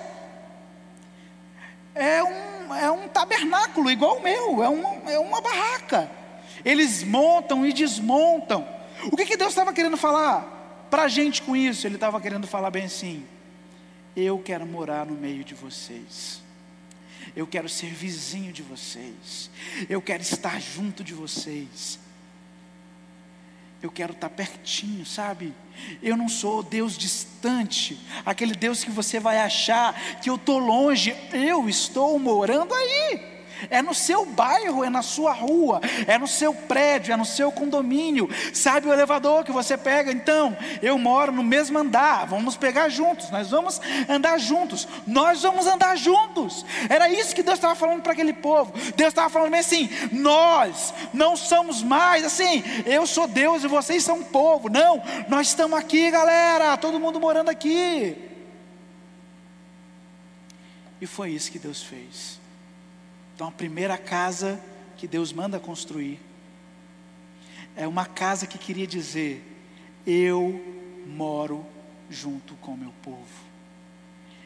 É 1.94 2.22
um, 2.24 2.74
é 2.74 2.90
um 2.90 3.08
tabernáculo 3.08 3.90
igual 3.90 4.16
o 4.16 4.22
meu, 4.22 4.64
é 4.64 4.70
uma, 4.70 5.12
é 5.12 5.18
uma 5.18 5.42
barraca. 5.42 6.10
Eles 6.64 7.04
montam 7.04 7.66
e 7.66 7.74
desmontam. 7.74 8.80
O 9.10 9.16
que, 9.16 9.26
que 9.26 9.36
Deus 9.36 9.50
estava 9.50 9.72
querendo 9.72 9.96
falar 9.96 10.86
para 10.90 11.02
a 11.02 11.08
gente 11.08 11.42
com 11.42 11.56
isso? 11.56 11.86
Ele 11.86 11.96
estava 11.96 12.20
querendo 12.20 12.46
falar 12.46 12.70
bem 12.70 12.84
assim: 12.84 13.26
Eu 14.14 14.38
quero 14.38 14.66
morar 14.66 15.06
no 15.06 15.14
meio 15.14 15.42
de 15.42 15.54
vocês. 15.54 16.42
Eu 17.34 17.46
quero 17.46 17.68
ser 17.68 17.86
vizinho 17.86 18.52
de 18.52 18.62
vocês. 18.62 19.50
Eu 19.88 20.02
quero 20.02 20.22
estar 20.22 20.60
junto 20.60 21.02
de 21.02 21.14
vocês. 21.14 21.98
Eu 23.80 23.90
quero 23.90 24.12
estar 24.12 24.28
pertinho, 24.28 25.04
sabe? 25.04 25.52
Eu 26.00 26.16
não 26.16 26.28
sou 26.28 26.62
Deus 26.62 26.96
distante, 26.96 27.98
aquele 28.24 28.54
Deus 28.54 28.84
que 28.84 28.90
você 28.90 29.18
vai 29.18 29.38
achar 29.38 30.20
que 30.20 30.30
eu 30.30 30.36
estou 30.36 30.58
longe, 30.58 31.16
eu 31.32 31.68
estou 31.68 32.16
morando 32.16 32.72
aí 32.72 33.31
é 33.70 33.82
no 33.82 33.94
seu 33.94 34.24
bairro, 34.24 34.84
é 34.84 34.90
na 34.90 35.02
sua 35.02 35.32
rua, 35.32 35.80
é 36.06 36.18
no 36.18 36.26
seu 36.26 36.54
prédio, 36.54 37.12
é 37.12 37.16
no 37.16 37.24
seu 37.24 37.50
condomínio. 37.52 38.28
Sabe 38.52 38.88
o 38.88 38.92
elevador 38.92 39.44
que 39.44 39.52
você 39.52 39.76
pega? 39.76 40.12
Então, 40.12 40.56
eu 40.80 40.98
moro 40.98 41.32
no 41.32 41.42
mesmo 41.42 41.78
andar, 41.78 42.26
vamos 42.26 42.56
pegar 42.56 42.88
juntos, 42.88 43.30
nós 43.30 43.50
vamos 43.50 43.80
andar 44.08 44.38
juntos, 44.38 44.86
nós 45.06 45.42
vamos 45.42 45.66
andar 45.66 45.96
juntos. 45.96 46.64
Era 46.88 47.08
isso 47.08 47.34
que 47.34 47.42
Deus 47.42 47.58
estava 47.58 47.74
falando 47.74 48.02
para 48.02 48.12
aquele 48.12 48.32
povo. 48.32 48.72
Deus 48.96 49.08
estava 49.08 49.30
falando 49.30 49.54
assim: 49.54 49.88
nós 50.10 50.92
não 51.12 51.36
somos 51.36 51.82
mais 51.82 52.24
assim, 52.24 52.62
eu 52.86 53.06
sou 53.06 53.26
Deus 53.26 53.64
e 53.64 53.68
vocês 53.68 54.02
são 54.02 54.22
povo. 54.22 54.68
Não, 54.68 55.02
nós 55.28 55.48
estamos 55.48 55.78
aqui, 55.78 56.10
galera, 56.10 56.76
todo 56.76 57.00
mundo 57.00 57.20
morando 57.20 57.48
aqui. 57.48 58.16
E 61.00 61.06
foi 61.06 61.30
isso 61.30 61.50
que 61.50 61.58
Deus 61.58 61.82
fez. 61.82 62.41
Então, 63.34 63.48
a 63.48 63.52
primeira 63.52 63.96
casa 63.96 64.60
que 64.96 65.06
Deus 65.08 65.32
manda 65.32 65.58
construir 65.58 66.20
é 67.76 67.86
uma 67.86 68.04
casa 68.04 68.46
que 68.46 68.58
queria 68.58 68.86
dizer: 68.86 69.42
eu 70.06 70.60
moro 71.06 71.64
junto 72.10 72.54
com 72.56 72.72
o 72.72 72.76
meu 72.76 72.92
povo, 73.02 73.26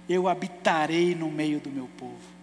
eu 0.09 0.29
habitarei 0.29 1.15
no 1.15 1.31
meio 1.31 1.61
do 1.61 1.71
meu 1.71 1.89
povo. 1.99 2.37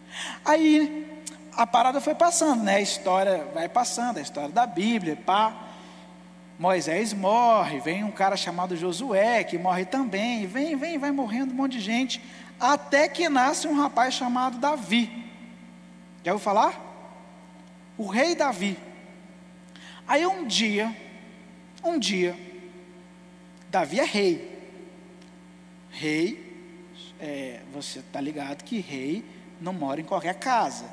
Aí 0.43 1.23
a 1.55 1.65
parada 1.65 2.01
foi 2.01 2.15
passando, 2.15 2.63
né? 2.63 2.75
A 2.75 2.81
história 2.81 3.47
vai 3.53 3.69
passando, 3.69 4.17
a 4.17 4.21
história 4.21 4.49
da 4.49 4.65
Bíblia, 4.65 5.15
pá. 5.15 5.69
Moisés 6.59 7.13
morre, 7.13 7.79
vem 7.79 8.03
um 8.03 8.11
cara 8.11 8.37
chamado 8.37 8.77
Josué, 8.77 9.43
que 9.43 9.57
morre 9.57 9.85
também, 9.85 10.45
vem, 10.45 10.75
vem, 10.75 10.99
vai 10.99 11.11
morrendo 11.11 11.51
um 11.51 11.55
monte 11.55 11.73
de 11.73 11.81
gente, 11.81 12.21
até 12.59 13.07
que 13.07 13.27
nasce 13.27 13.67
um 13.67 13.75
rapaz 13.75 14.13
chamado 14.13 14.59
Davi. 14.59 15.22
Já 16.23 16.31
ouviu 16.31 16.43
falar? 16.43 16.79
O 17.97 18.07
rei 18.07 18.35
Davi. 18.35 18.77
Aí 20.07 20.25
um 20.25 20.45
dia, 20.45 20.95
um 21.83 21.99
dia, 21.99 22.35
Davi 23.69 23.99
é 23.99 24.05
rei. 24.05 24.53
Rei, 25.91 26.53
é, 27.19 27.61
você 27.73 27.99
está 27.99 28.21
ligado 28.21 28.63
que 28.63 28.79
rei 28.79 29.23
não 29.59 29.73
mora 29.73 29.99
em 29.99 30.03
qualquer 30.05 30.35
casa. 30.35 30.85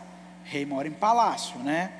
Rei 0.44 0.64
mora 0.64 0.88
em 0.88 0.92
palácio, 0.92 1.58
né? 1.60 1.92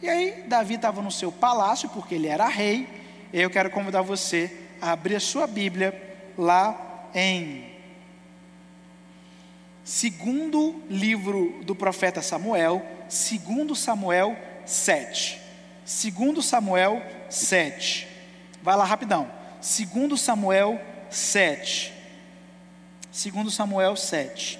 E 0.00 0.08
aí, 0.08 0.44
Davi 0.46 0.74
estava 0.74 1.00
no 1.00 1.10
seu 1.10 1.32
palácio, 1.32 1.88
porque 1.88 2.14
ele 2.14 2.28
era 2.28 2.46
rei. 2.46 2.88
E 3.32 3.40
eu 3.40 3.50
quero 3.50 3.70
convidar 3.70 4.02
você 4.02 4.54
a 4.80 4.92
abrir 4.92 5.16
a 5.16 5.20
sua 5.20 5.46
Bíblia 5.46 5.92
lá 6.36 7.08
em 7.14 7.73
Segundo 9.84 10.82
livro 10.88 11.62
do 11.62 11.74
profeta 11.74 12.22
Samuel, 12.22 12.82
segundo 13.06 13.76
Samuel 13.76 14.34
7. 14.64 15.38
Segundo 15.84 16.40
Samuel 16.40 17.02
7. 17.28 18.08
Vai 18.62 18.76
lá 18.76 18.84
rapidão. 18.84 19.30
Segundo 19.60 20.16
Samuel 20.16 20.80
7. 21.10 21.92
Segundo 23.12 23.50
Samuel 23.50 23.94
7. 23.94 24.58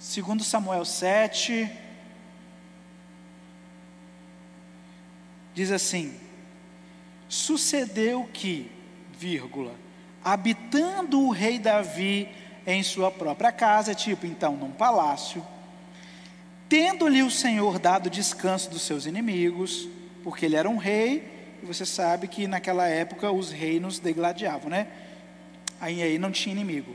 Segundo 0.00 0.42
Samuel 0.42 0.84
7 0.84 1.70
diz 5.54 5.70
assim: 5.70 6.21
Sucedeu 7.32 8.28
que, 8.30 8.70
vírgula, 9.18 9.72
habitando 10.22 11.18
o 11.18 11.30
rei 11.30 11.58
Davi 11.58 12.28
em 12.66 12.82
sua 12.82 13.10
própria 13.10 13.50
casa, 13.50 13.94
tipo 13.94 14.26
então 14.26 14.54
num 14.54 14.70
palácio, 14.70 15.42
tendo-lhe 16.68 17.22
o 17.22 17.30
Senhor 17.30 17.78
dado 17.78 18.10
descanso 18.10 18.68
dos 18.68 18.82
seus 18.82 19.06
inimigos, 19.06 19.88
porque 20.22 20.44
ele 20.44 20.56
era 20.56 20.68
um 20.68 20.76
rei, 20.76 21.56
e 21.62 21.64
você 21.64 21.86
sabe 21.86 22.28
que 22.28 22.46
naquela 22.46 22.86
época 22.86 23.32
os 23.32 23.50
reinos 23.50 23.98
degladiavam, 23.98 24.68
né? 24.68 24.88
Aí, 25.80 26.02
aí 26.02 26.18
não 26.18 26.30
tinha 26.30 26.54
inimigo. 26.54 26.94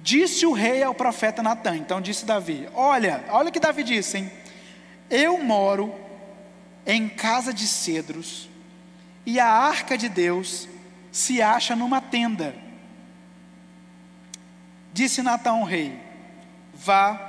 Disse 0.00 0.46
o 0.46 0.52
rei 0.52 0.84
ao 0.84 0.94
profeta 0.94 1.42
Natan, 1.42 1.78
então 1.78 2.00
disse 2.00 2.24
Davi: 2.24 2.68
Olha, 2.76 3.24
olha 3.28 3.48
o 3.48 3.52
que 3.52 3.58
Davi 3.58 3.82
disse, 3.82 4.18
hein? 4.18 4.30
Eu 5.10 5.36
moro 5.42 5.92
em 6.86 7.08
casa 7.08 7.52
de 7.52 7.66
cedros, 7.66 8.48
e 9.24 9.38
a 9.38 9.48
arca 9.48 9.96
de 9.96 10.08
Deus 10.08 10.68
se 11.10 11.40
acha 11.40 11.76
numa 11.76 12.00
tenda. 12.00 12.54
Disse 14.92 15.22
Natão 15.22 15.60
ao 15.60 15.64
rei: 15.64 15.98
Vá, 16.74 17.20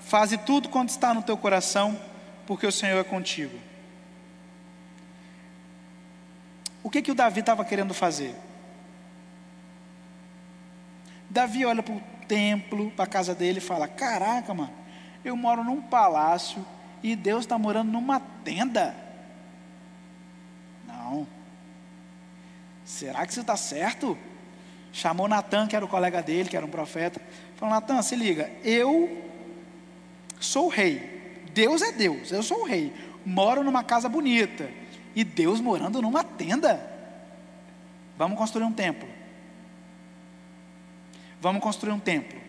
faze 0.00 0.36
tudo 0.38 0.68
quanto 0.68 0.90
está 0.90 1.14
no 1.14 1.22
teu 1.22 1.36
coração, 1.36 1.98
porque 2.46 2.66
o 2.66 2.72
Senhor 2.72 2.98
é 2.98 3.04
contigo. 3.04 3.58
O 6.82 6.90
que 6.90 7.02
que 7.02 7.10
o 7.10 7.14
Davi 7.14 7.40
estava 7.40 7.64
querendo 7.64 7.92
fazer? 7.92 8.34
Davi 11.28 11.64
olha 11.66 11.82
para 11.82 11.94
o 11.94 12.02
templo, 12.28 12.90
para 12.92 13.04
a 13.04 13.08
casa 13.08 13.34
dele 13.34 13.58
e 13.58 13.62
fala: 13.62 13.88
Caraca, 13.88 14.54
mano, 14.54 14.72
eu 15.24 15.36
moro 15.36 15.64
num 15.64 15.82
palácio 15.82 16.64
e 17.02 17.16
Deus 17.16 17.44
está 17.44 17.58
morando 17.58 17.90
numa 17.90 18.20
tenda. 18.20 18.94
Não. 20.86 21.26
Será 22.86 23.26
que 23.26 23.34
você 23.34 23.40
está 23.40 23.56
certo? 23.56 24.16
Chamou 24.92 25.26
Natan, 25.26 25.66
que 25.66 25.74
era 25.74 25.84
o 25.84 25.88
colega 25.88 26.22
dele, 26.22 26.48
que 26.48 26.56
era 26.56 26.64
um 26.64 26.70
profeta. 26.70 27.20
Falou: 27.56 27.74
Natan, 27.74 28.00
se 28.00 28.14
liga, 28.14 28.48
eu 28.62 29.24
sou 30.40 30.66
o 30.66 30.70
rei. 30.70 31.42
Deus 31.52 31.82
é 31.82 31.90
Deus, 31.90 32.30
eu 32.30 32.44
sou 32.44 32.62
o 32.62 32.64
rei. 32.64 32.94
Moro 33.24 33.64
numa 33.64 33.82
casa 33.82 34.08
bonita. 34.08 34.70
E 35.16 35.24
Deus 35.24 35.60
morando 35.60 36.00
numa 36.00 36.22
tenda. 36.22 36.80
Vamos 38.16 38.38
construir 38.38 38.64
um 38.64 38.72
templo. 38.72 39.08
Vamos 41.40 41.60
construir 41.60 41.92
um 41.92 41.98
templo. 41.98 42.40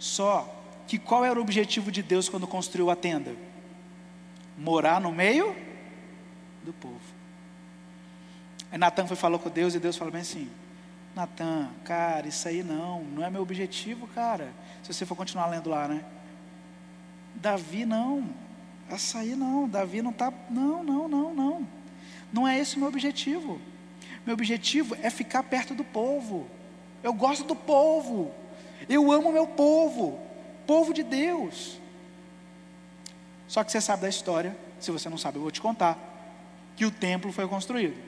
Só 0.00 0.52
que 0.88 0.98
qual 0.98 1.24
era 1.24 1.38
o 1.38 1.42
objetivo 1.42 1.92
de 1.92 2.02
Deus 2.02 2.28
quando 2.28 2.46
construiu 2.46 2.90
a 2.90 2.96
tenda? 2.96 3.34
Morar 4.58 5.00
no 5.00 5.12
meio 5.12 5.54
do 6.64 6.72
povo. 6.72 7.15
Aí 8.76 8.78
Natan 8.78 9.06
foi 9.06 9.16
falou 9.16 9.38
com 9.38 9.48
Deus 9.48 9.74
e 9.74 9.78
Deus 9.78 9.96
falou 9.96 10.12
bem 10.12 10.20
assim: 10.20 10.50
Natan, 11.14 11.70
cara, 11.82 12.28
isso 12.28 12.46
aí 12.46 12.62
não, 12.62 13.02
não 13.04 13.24
é 13.24 13.30
meu 13.30 13.40
objetivo, 13.40 14.06
cara. 14.08 14.52
Se 14.82 14.92
você 14.92 15.06
for 15.06 15.16
continuar 15.16 15.46
lendo 15.46 15.70
lá, 15.70 15.88
né? 15.88 16.04
Davi 17.36 17.86
não, 17.86 18.28
essa 18.90 19.20
aí 19.20 19.34
não, 19.34 19.66
Davi 19.66 20.02
não 20.02 20.10
está, 20.10 20.30
não, 20.50 20.84
não, 20.84 21.08
não, 21.08 21.34
não. 21.34 21.68
Não 22.30 22.46
é 22.46 22.58
esse 22.58 22.76
o 22.76 22.80
meu 22.80 22.88
objetivo. 22.88 23.58
Meu 24.26 24.34
objetivo 24.34 24.94
é 25.00 25.08
ficar 25.08 25.42
perto 25.44 25.74
do 25.74 25.82
povo. 25.82 26.46
Eu 27.02 27.14
gosto 27.14 27.44
do 27.44 27.56
povo. 27.56 28.30
Eu 28.86 29.10
amo 29.10 29.32
meu 29.32 29.46
povo, 29.46 30.20
povo 30.66 30.92
de 30.92 31.02
Deus. 31.02 31.80
Só 33.48 33.64
que 33.64 33.72
você 33.72 33.80
sabe 33.80 34.02
da 34.02 34.08
história, 34.10 34.54
se 34.78 34.90
você 34.90 35.08
não 35.08 35.16
sabe, 35.16 35.38
eu 35.38 35.42
vou 35.42 35.50
te 35.50 35.62
contar, 35.62 35.98
que 36.76 36.84
o 36.84 36.90
templo 36.90 37.32
foi 37.32 37.48
construído. 37.48 38.05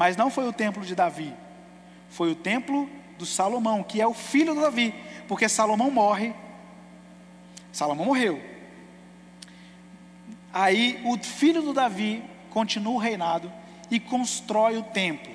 Mas 0.00 0.16
não 0.16 0.30
foi 0.30 0.48
o 0.48 0.52
templo 0.52 0.82
de 0.82 0.94
Davi, 0.94 1.30
foi 2.08 2.32
o 2.32 2.34
templo 2.34 2.88
do 3.18 3.26
Salomão, 3.26 3.82
que 3.82 4.00
é 4.00 4.06
o 4.06 4.14
filho 4.14 4.54
de 4.54 4.60
Davi, 4.62 4.94
porque 5.28 5.46
Salomão 5.46 5.90
morre. 5.90 6.32
Salomão 7.70 8.06
morreu. 8.06 8.40
Aí 10.54 11.02
o 11.04 11.18
filho 11.18 11.60
do 11.60 11.74
Davi 11.74 12.24
continua 12.48 12.94
o 12.94 12.96
reinado 12.96 13.52
e 13.90 14.00
constrói 14.00 14.78
o 14.78 14.82
templo, 14.82 15.34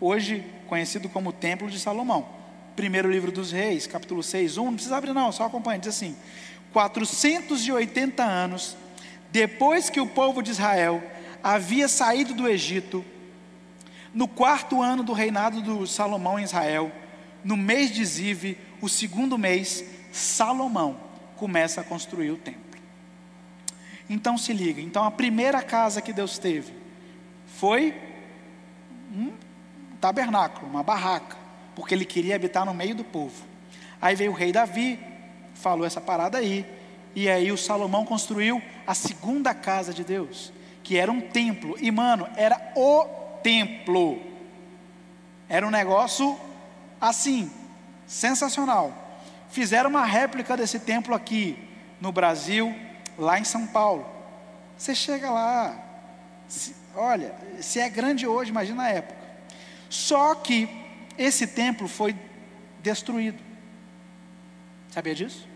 hoje 0.00 0.46
conhecido 0.68 1.08
como 1.08 1.32
Templo 1.32 1.68
de 1.68 1.80
Salomão. 1.80 2.28
Primeiro 2.76 3.10
livro 3.10 3.32
dos 3.32 3.50
Reis, 3.50 3.88
capítulo 3.88 4.22
6, 4.22 4.56
1, 4.56 4.64
não 4.64 4.74
precisa 4.74 4.96
abrir 4.96 5.14
não, 5.14 5.32
só 5.32 5.46
acompanha, 5.46 5.80
diz 5.80 5.88
assim: 5.88 6.16
480 6.72 8.22
anos 8.22 8.76
depois 9.32 9.90
que 9.90 10.00
o 10.00 10.06
povo 10.06 10.44
de 10.44 10.52
Israel 10.52 11.02
havia 11.42 11.88
saído 11.88 12.34
do 12.34 12.46
Egito, 12.46 13.04
no 14.16 14.26
quarto 14.26 14.80
ano 14.80 15.02
do 15.02 15.12
reinado 15.12 15.60
do 15.60 15.86
Salomão 15.86 16.38
em 16.38 16.42
Israel, 16.42 16.90
no 17.44 17.54
mês 17.54 17.90
de 17.90 18.02
Zive, 18.02 18.56
o 18.80 18.88
segundo 18.88 19.36
mês, 19.36 19.84
Salomão 20.10 20.98
começa 21.36 21.82
a 21.82 21.84
construir 21.84 22.30
o 22.30 22.38
templo. 22.38 22.80
Então 24.08 24.38
se 24.38 24.54
liga, 24.54 24.80
então 24.80 25.04
a 25.04 25.10
primeira 25.10 25.60
casa 25.60 26.00
que 26.00 26.14
Deus 26.14 26.38
teve 26.38 26.72
foi 27.58 27.94
um 29.14 29.32
tabernáculo, 30.00 30.66
uma 30.66 30.82
barraca, 30.82 31.36
porque 31.74 31.94
ele 31.94 32.06
queria 32.06 32.36
habitar 32.36 32.64
no 32.64 32.72
meio 32.72 32.94
do 32.94 33.04
povo. 33.04 33.44
Aí 34.00 34.16
veio 34.16 34.30
o 34.30 34.34
rei 34.34 34.50
Davi, 34.50 34.98
falou 35.52 35.86
essa 35.86 36.00
parada 36.00 36.38
aí, 36.38 36.64
e 37.14 37.28
aí 37.28 37.52
o 37.52 37.58
Salomão 37.58 38.06
construiu 38.06 38.62
a 38.86 38.94
segunda 38.94 39.52
casa 39.52 39.92
de 39.92 40.02
Deus, 40.02 40.54
que 40.82 40.96
era 40.96 41.12
um 41.12 41.20
templo. 41.20 41.76
E 41.78 41.90
mano, 41.90 42.26
era 42.34 42.72
o 42.74 43.25
templo. 43.42 44.20
Era 45.48 45.66
um 45.66 45.70
negócio 45.70 46.38
assim, 47.00 47.50
sensacional. 48.06 48.92
Fizeram 49.50 49.90
uma 49.90 50.04
réplica 50.04 50.56
desse 50.56 50.78
templo 50.80 51.14
aqui 51.14 51.58
no 52.00 52.12
Brasil, 52.12 52.74
lá 53.18 53.38
em 53.38 53.44
São 53.44 53.66
Paulo. 53.66 54.06
Você 54.76 54.94
chega 54.94 55.30
lá, 55.30 55.76
se, 56.48 56.74
olha, 56.94 57.34
se 57.60 57.80
é 57.80 57.88
grande 57.88 58.26
hoje, 58.26 58.50
imagina 58.50 58.82
a 58.82 58.88
época. 58.88 59.16
Só 59.88 60.34
que 60.34 60.68
esse 61.16 61.46
templo 61.46 61.88
foi 61.88 62.14
destruído. 62.82 63.38
Sabia 64.90 65.14
disso? 65.14 65.46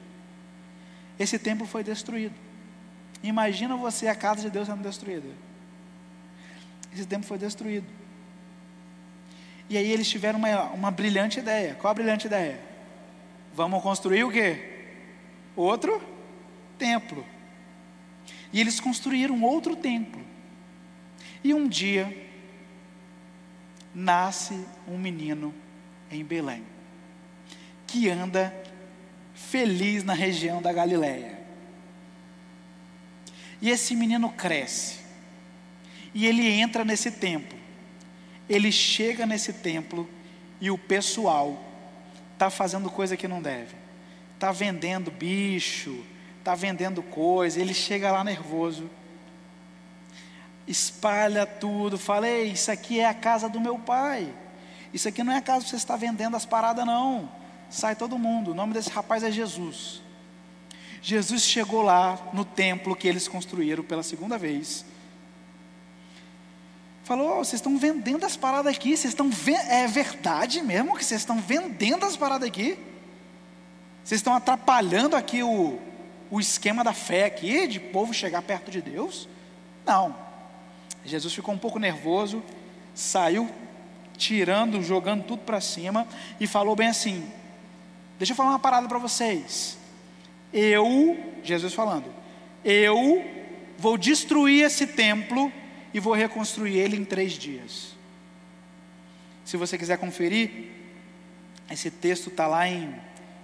Esse 1.18 1.38
templo 1.38 1.66
foi 1.66 1.84
destruído. 1.84 2.34
Imagina 3.22 3.76
você 3.76 4.08
a 4.08 4.14
casa 4.14 4.42
de 4.42 4.50
Deus 4.50 4.66
sendo 4.66 4.82
destruída. 4.82 5.28
Esse 6.92 7.06
templo 7.06 7.26
foi 7.26 7.38
destruído. 7.38 7.86
E 9.68 9.76
aí 9.76 9.90
eles 9.90 10.08
tiveram 10.08 10.38
uma, 10.38 10.64
uma 10.70 10.90
brilhante 10.90 11.38
ideia. 11.38 11.74
Qual 11.74 11.90
a 11.90 11.94
brilhante 11.94 12.26
ideia? 12.26 12.60
Vamos 13.54 13.82
construir 13.82 14.24
o 14.24 14.30
quê? 14.30 14.88
Outro 15.54 16.02
templo. 16.78 17.24
E 18.52 18.60
eles 18.60 18.80
construíram 18.80 19.40
outro 19.42 19.76
templo. 19.76 20.20
E 21.42 21.54
um 21.54 21.68
dia 21.68 22.28
nasce 23.94 24.64
um 24.86 24.98
menino 24.98 25.54
em 26.10 26.24
Belém, 26.24 26.64
que 27.86 28.08
anda 28.08 28.54
feliz 29.34 30.04
na 30.04 30.12
região 30.12 30.60
da 30.60 30.72
Galileia. 30.72 31.38
E 33.62 33.70
esse 33.70 33.94
menino 33.94 34.30
cresce. 34.30 34.99
E 36.14 36.26
ele 36.26 36.48
entra 36.48 36.84
nesse 36.84 37.10
templo. 37.10 37.58
Ele 38.48 38.72
chega 38.72 39.26
nesse 39.26 39.52
templo 39.52 40.08
e 40.60 40.70
o 40.70 40.78
pessoal 40.78 41.62
está 42.32 42.50
fazendo 42.50 42.90
coisa 42.90 43.16
que 43.16 43.28
não 43.28 43.40
deve. 43.40 43.74
Está 44.34 44.50
vendendo 44.50 45.10
bicho, 45.10 46.04
está 46.40 46.54
vendendo 46.54 47.02
coisa, 47.02 47.60
ele 47.60 47.74
chega 47.74 48.10
lá 48.10 48.24
nervoso, 48.24 48.90
espalha 50.66 51.46
tudo, 51.46 51.98
fala, 51.98 52.28
Ei, 52.28 52.52
isso 52.52 52.70
aqui 52.70 52.98
é 52.98 53.06
a 53.06 53.14
casa 53.14 53.48
do 53.48 53.60
meu 53.60 53.78
pai, 53.78 54.32
isso 54.92 55.06
aqui 55.06 55.22
não 55.22 55.32
é 55.32 55.36
a 55.36 55.42
casa 55.42 55.64
que 55.64 55.70
você 55.70 55.76
está 55.76 55.96
vendendo 55.96 56.36
as 56.36 56.46
paradas 56.46 56.86
não, 56.86 57.30
sai 57.68 57.94
todo 57.94 58.18
mundo, 58.18 58.50
o 58.52 58.54
nome 58.54 58.72
desse 58.72 58.90
rapaz 58.90 59.22
é 59.22 59.30
Jesus, 59.30 60.02
Jesus 61.02 61.42
chegou 61.42 61.82
lá 61.82 62.18
no 62.32 62.44
templo 62.44 62.96
que 62.96 63.06
eles 63.06 63.28
construíram 63.28 63.84
pela 63.84 64.02
segunda 64.02 64.38
vez, 64.38 64.84
falou, 67.10 67.40
oh, 67.40 67.44
vocês 67.44 67.54
estão 67.54 67.76
vendendo 67.76 68.24
as 68.24 68.36
paradas 68.36 68.72
aqui, 68.72 68.96
vocês 68.96 69.12
estão, 69.12 69.28
é 69.68 69.84
verdade 69.88 70.62
mesmo 70.62 70.96
que 70.96 71.04
vocês 71.04 71.20
estão 71.20 71.40
vendendo 71.40 72.06
as 72.06 72.16
paradas 72.16 72.46
aqui? 72.46 72.78
Vocês 74.04 74.20
estão 74.20 74.32
atrapalhando 74.32 75.16
aqui 75.16 75.42
o, 75.42 75.76
o 76.30 76.38
esquema 76.38 76.84
da 76.84 76.92
fé 76.92 77.24
aqui, 77.24 77.66
de 77.66 77.80
povo 77.80 78.14
chegar 78.14 78.42
perto 78.42 78.70
de 78.70 78.80
Deus? 78.80 79.28
Não. 79.84 80.14
Jesus 81.04 81.34
ficou 81.34 81.52
um 81.52 81.58
pouco 81.58 81.80
nervoso, 81.80 82.44
saiu 82.94 83.50
tirando, 84.16 84.80
jogando 84.80 85.24
tudo 85.24 85.40
para 85.40 85.60
cima 85.60 86.06
e 86.38 86.46
falou 86.46 86.76
bem 86.76 86.86
assim: 86.90 87.28
Deixa 88.20 88.34
eu 88.34 88.36
falar 88.36 88.50
uma 88.50 88.60
parada 88.60 88.86
para 88.86 88.98
vocês. 88.98 89.76
Eu, 90.52 91.18
Jesus 91.42 91.74
falando, 91.74 92.06
eu 92.64 93.24
vou 93.76 93.98
destruir 93.98 94.64
esse 94.64 94.86
templo 94.86 95.52
e 95.92 96.00
vou 96.00 96.14
reconstruir 96.14 96.76
ele 96.76 96.96
em 96.96 97.04
três 97.04 97.32
dias. 97.32 97.94
Se 99.44 99.56
você 99.56 99.76
quiser 99.76 99.98
conferir, 99.98 100.70
esse 101.70 101.90
texto 101.90 102.28
está 102.28 102.46
lá 102.46 102.68
em 102.68 102.94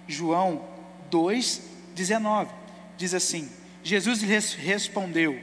João 0.07 0.65
2, 1.09 1.61
19 1.95 2.67
diz 2.97 3.13
assim: 3.13 3.49
Jesus 3.83 4.21
lhes 4.21 4.53
respondeu: 4.53 5.39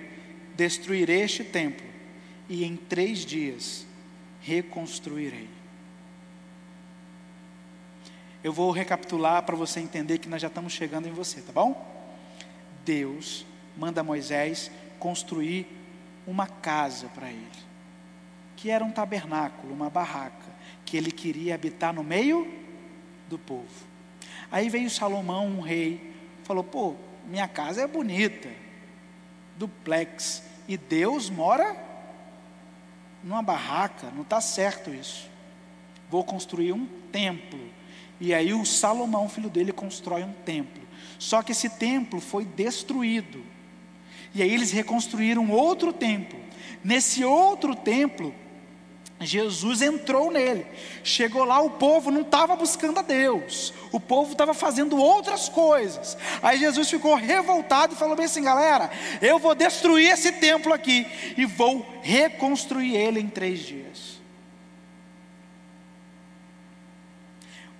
Destruirei 0.56 1.22
este 1.22 1.44
templo, 1.44 1.86
e 2.48 2.64
em 2.64 2.76
três 2.76 3.24
dias 3.24 3.86
reconstruirei. 4.42 5.48
Eu 8.42 8.52
vou 8.52 8.70
recapitular 8.70 9.42
para 9.44 9.56
você 9.56 9.80
entender 9.80 10.18
que 10.18 10.28
nós 10.28 10.42
já 10.42 10.48
estamos 10.48 10.74
chegando 10.74 11.08
em 11.08 11.12
você, 11.12 11.40
tá 11.40 11.52
bom? 11.52 11.92
Deus 12.84 13.46
manda 13.74 14.02
Moisés 14.02 14.70
construir 14.98 15.66
uma 16.26 16.46
casa 16.46 17.08
para 17.14 17.30
ele, 17.30 17.46
que 18.56 18.70
era 18.70 18.84
um 18.84 18.90
tabernáculo, 18.90 19.72
uma 19.72 19.90
barraca, 19.90 20.52
que 20.84 20.96
ele 20.96 21.10
queria 21.10 21.54
habitar 21.54 21.92
no 21.92 22.02
meio 22.02 22.50
do 23.28 23.38
povo. 23.38 23.68
Aí 24.50 24.68
veio 24.68 24.90
Salomão, 24.90 25.46
um 25.46 25.60
rei, 25.60 26.14
falou: 26.44 26.64
pô, 26.64 26.94
minha 27.26 27.48
casa 27.48 27.82
é 27.82 27.86
bonita, 27.86 28.48
duplex, 29.56 30.42
e 30.68 30.76
Deus 30.76 31.28
mora 31.28 31.76
numa 33.22 33.42
barraca, 33.42 34.10
não 34.14 34.22
está 34.22 34.40
certo 34.40 34.92
isso. 34.92 35.28
Vou 36.10 36.22
construir 36.22 36.72
um 36.72 36.86
templo. 37.10 37.58
E 38.20 38.32
aí 38.32 38.52
o 38.52 38.64
Salomão, 38.64 39.28
filho 39.28 39.50
dele, 39.50 39.72
constrói 39.72 40.22
um 40.22 40.32
templo. 40.32 40.82
Só 41.18 41.42
que 41.42 41.52
esse 41.52 41.70
templo 41.70 42.20
foi 42.20 42.44
destruído. 42.44 43.42
E 44.34 44.42
aí 44.42 44.52
eles 44.52 44.72
reconstruíram 44.72 45.50
outro 45.50 45.92
templo. 45.92 46.38
Nesse 46.82 47.24
outro 47.24 47.74
templo, 47.74 48.34
Jesus 49.20 49.80
entrou 49.80 50.30
nele. 50.30 50.66
Chegou 51.02 51.44
lá, 51.44 51.60
o 51.60 51.70
povo 51.70 52.10
não 52.10 52.22
estava 52.22 52.56
buscando 52.56 52.98
a 52.98 53.02
Deus, 53.02 53.72
o 53.92 54.00
povo 54.00 54.32
estava 54.32 54.52
fazendo 54.52 54.96
outras 54.96 55.48
coisas. 55.48 56.16
Aí 56.42 56.58
Jesus 56.58 56.90
ficou 56.90 57.14
revoltado 57.14 57.94
e 57.94 57.98
falou 57.98 58.16
bem 58.16 58.26
assim: 58.26 58.42
galera, 58.42 58.90
eu 59.22 59.38
vou 59.38 59.54
destruir 59.54 60.10
esse 60.10 60.32
templo 60.32 60.72
aqui 60.72 61.06
e 61.36 61.46
vou 61.46 61.86
reconstruir 62.02 62.96
ele 62.96 63.20
em 63.20 63.28
três 63.28 63.60
dias. 63.60 64.14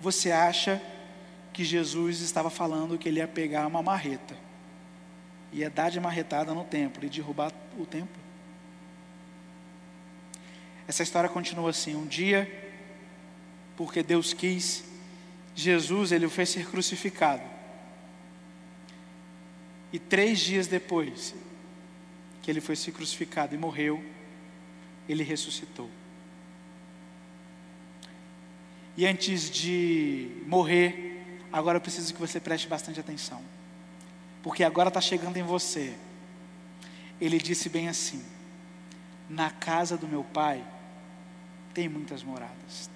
Você 0.01 0.31
acha 0.31 0.81
que 1.53 1.65
Jesus 1.65 2.21
estava 2.21 2.51
falando 2.51 2.99
que 2.99 3.09
ele 3.09 3.21
ia 3.21 3.29
pegar 3.29 3.67
uma 3.67 3.83
marreta, 3.83 4.37
ia 5.55 5.71
dar 5.71 5.91
de 5.91 6.01
marretada 6.01 6.53
no 6.53 6.65
templo 6.65 7.05
e 7.05 7.09
derrubar 7.09 7.53
o 7.79 7.87
templo? 7.87 8.23
Essa 10.87 11.03
história 11.03 11.29
continua 11.29 11.71
assim: 11.71 11.95
um 11.95 12.07
dia, 12.07 12.51
porque 13.77 14.03
Deus 14.03 14.35
quis, 14.35 14.85
Jesus 15.55 16.13
ele 16.13 16.29
fez 16.29 16.51
ser 16.51 16.69
crucificado. 16.69 17.43
E 19.93 19.99
três 19.99 20.41
dias 20.41 20.67
depois 20.67 21.35
que 22.43 22.51
ele 22.51 22.61
foi 22.61 22.77
ser 22.77 22.93
crucificado 22.93 23.55
e 23.55 23.59
morreu, 23.59 24.05
ele 25.09 25.23
ressuscitou. 25.23 25.89
E 28.97 29.07
antes 29.07 29.51
de 29.51 30.43
morrer, 30.47 31.37
agora 31.53 31.79
eu 31.79 31.81
preciso 31.81 32.13
que 32.13 32.21
você 32.21 32.39
preste 32.39 32.69
bastante 32.69 33.01
atenção, 33.01 33.43
porque 34.45 34.63
agora 34.63 34.89
está 34.89 35.01
chegando 35.01 35.39
em 35.39 35.43
você. 35.43 35.97
Ele 37.19 37.39
disse 37.39 37.71
bem 37.71 37.89
assim: 37.89 38.23
Na 39.27 39.51
casa 39.51 39.97
do 39.97 40.07
meu 40.07 40.23
pai 40.23 40.63
tem 41.73 41.89
muitas 41.89 42.23
moradas. 42.23 42.91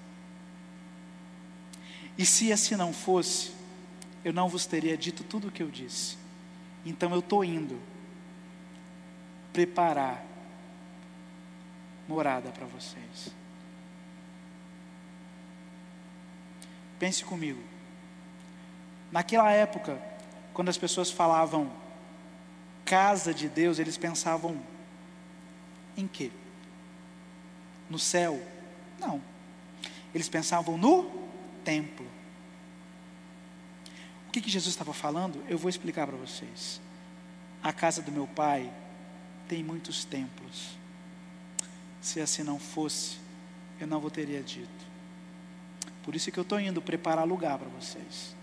E 2.15 2.23
se 2.23 2.53
assim 2.53 2.75
não 2.75 2.93
fosse, 2.93 3.51
eu 4.23 4.31
não 4.31 4.47
vos 4.47 4.67
teria 4.67 4.95
dito 4.95 5.23
tudo 5.23 5.47
o 5.47 5.51
que 5.51 5.63
eu 5.63 5.71
disse. 5.71 6.17
Então 6.85 7.11
eu 7.13 7.19
estou 7.19 7.43
indo 7.43 7.81
preparar 9.51 10.23
morada 12.07 12.51
para 12.51 12.67
vocês. 12.67 13.33
Pense 16.99 17.25
comigo. 17.25 17.63
Naquela 19.11 19.51
época, 19.51 19.99
quando 20.59 20.67
as 20.67 20.77
pessoas 20.77 21.09
falavam 21.09 21.71
casa 22.83 23.33
de 23.33 23.47
Deus, 23.47 23.79
eles 23.79 23.97
pensavam 23.97 24.61
em 25.95 26.05
quê? 26.05 26.31
No 27.89 27.97
céu? 27.97 28.45
Não. 28.99 29.21
Eles 30.13 30.27
pensavam 30.27 30.77
no 30.77 31.09
templo. 31.63 32.05
O 34.27 34.31
que, 34.31 34.41
que 34.41 34.49
Jesus 34.49 34.73
estava 34.73 34.91
falando? 34.91 35.41
Eu 35.47 35.57
vou 35.57 35.69
explicar 35.69 36.05
para 36.05 36.17
vocês. 36.17 36.81
A 37.63 37.71
casa 37.71 38.01
do 38.01 38.11
meu 38.11 38.27
pai 38.27 38.69
tem 39.47 39.63
muitos 39.63 40.03
templos. 40.03 40.77
Se 42.01 42.19
assim 42.19 42.43
não 42.43 42.59
fosse, 42.59 43.17
eu 43.79 43.87
não 43.87 44.01
vou 44.01 44.11
teria 44.11 44.43
dito. 44.43 44.67
Por 46.03 46.17
isso 46.17 46.29
que 46.33 46.37
eu 46.37 46.43
estou 46.43 46.59
indo 46.59 46.81
preparar 46.81 47.25
lugar 47.25 47.57
para 47.57 47.69
vocês. 47.69 48.37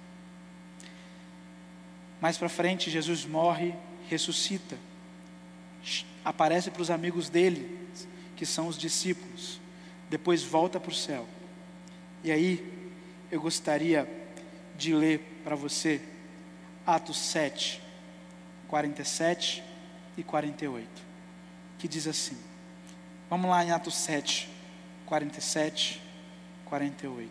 Mais 2.20 2.38
para 2.38 2.48
frente, 2.48 2.90
Jesus 2.90 3.24
morre, 3.24 3.74
ressuscita, 4.09 4.76
aparece 6.24 6.70
para 6.70 6.83
os 6.83 6.90
amigos 6.90 7.29
dele, 7.29 7.79
que 8.37 8.46
são 8.46 8.68
os 8.68 8.76
discípulos, 8.76 9.61
depois 10.09 10.42
volta 10.42 10.81
para 10.81 10.90
o 10.90 10.94
céu. 10.94 11.26
E 12.24 12.31
aí, 12.33 12.90
eu 13.31 13.40
gostaria 13.40 14.09
de 14.76 14.94
ler 14.94 15.40
para 15.44 15.57
você 15.57 16.00
Atos 16.87 17.18
7, 17.18 17.83
47 18.68 19.62
e 20.16 20.22
48, 20.22 20.88
que 21.79 21.88
diz 21.88 22.07
assim: 22.07 22.37
Vamos 23.29 23.50
lá 23.50 23.64
em 23.64 23.72
Atos 23.72 23.96
7, 23.96 24.48
47, 25.05 26.00
48. 26.64 27.31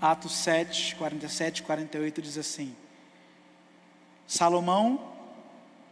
Atos 0.00 0.32
7, 0.32 0.96
47 0.96 1.58
e 1.58 1.62
48 1.62 2.22
diz 2.22 2.38
assim: 2.38 2.74
Salomão, 4.30 5.12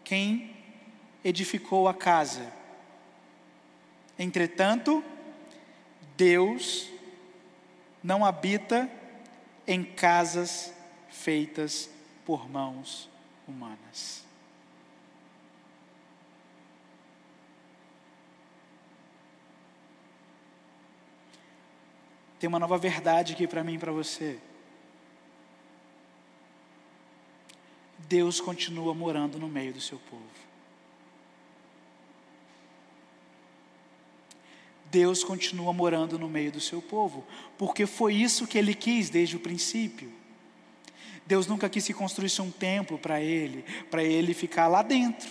quem 0.04 0.56
edificou 1.24 1.88
a 1.88 1.92
casa. 1.92 2.52
Entretanto, 4.16 5.02
Deus 6.16 6.88
não 8.00 8.24
habita 8.24 8.88
em 9.66 9.82
casas 9.82 10.72
feitas 11.08 11.90
por 12.24 12.48
mãos 12.48 13.10
humanas. 13.44 14.24
Tem 22.38 22.46
uma 22.46 22.60
nova 22.60 22.78
verdade 22.78 23.32
aqui 23.32 23.48
para 23.48 23.64
mim 23.64 23.74
e 23.74 23.78
para 23.78 23.90
você. 23.90 24.38
Deus 28.06 28.40
continua 28.40 28.94
morando 28.94 29.38
no 29.38 29.48
meio 29.48 29.72
do 29.72 29.80
seu 29.80 29.98
povo. 29.98 30.48
Deus 34.90 35.22
continua 35.22 35.72
morando 35.72 36.18
no 36.18 36.28
meio 36.28 36.50
do 36.50 36.60
seu 36.60 36.80
povo, 36.80 37.26
porque 37.58 37.86
foi 37.86 38.14
isso 38.14 38.46
que 38.46 38.56
ele 38.56 38.74
quis 38.74 39.10
desde 39.10 39.36
o 39.36 39.40
princípio. 39.40 40.10
Deus 41.26 41.46
nunca 41.46 41.68
quis 41.68 41.86
que 41.86 41.92
construísse 41.92 42.40
um 42.40 42.50
templo 42.50 42.98
para 42.98 43.20
ele, 43.20 43.62
para 43.90 44.02
ele 44.02 44.32
ficar 44.32 44.66
lá 44.66 44.82
dentro. 44.82 45.28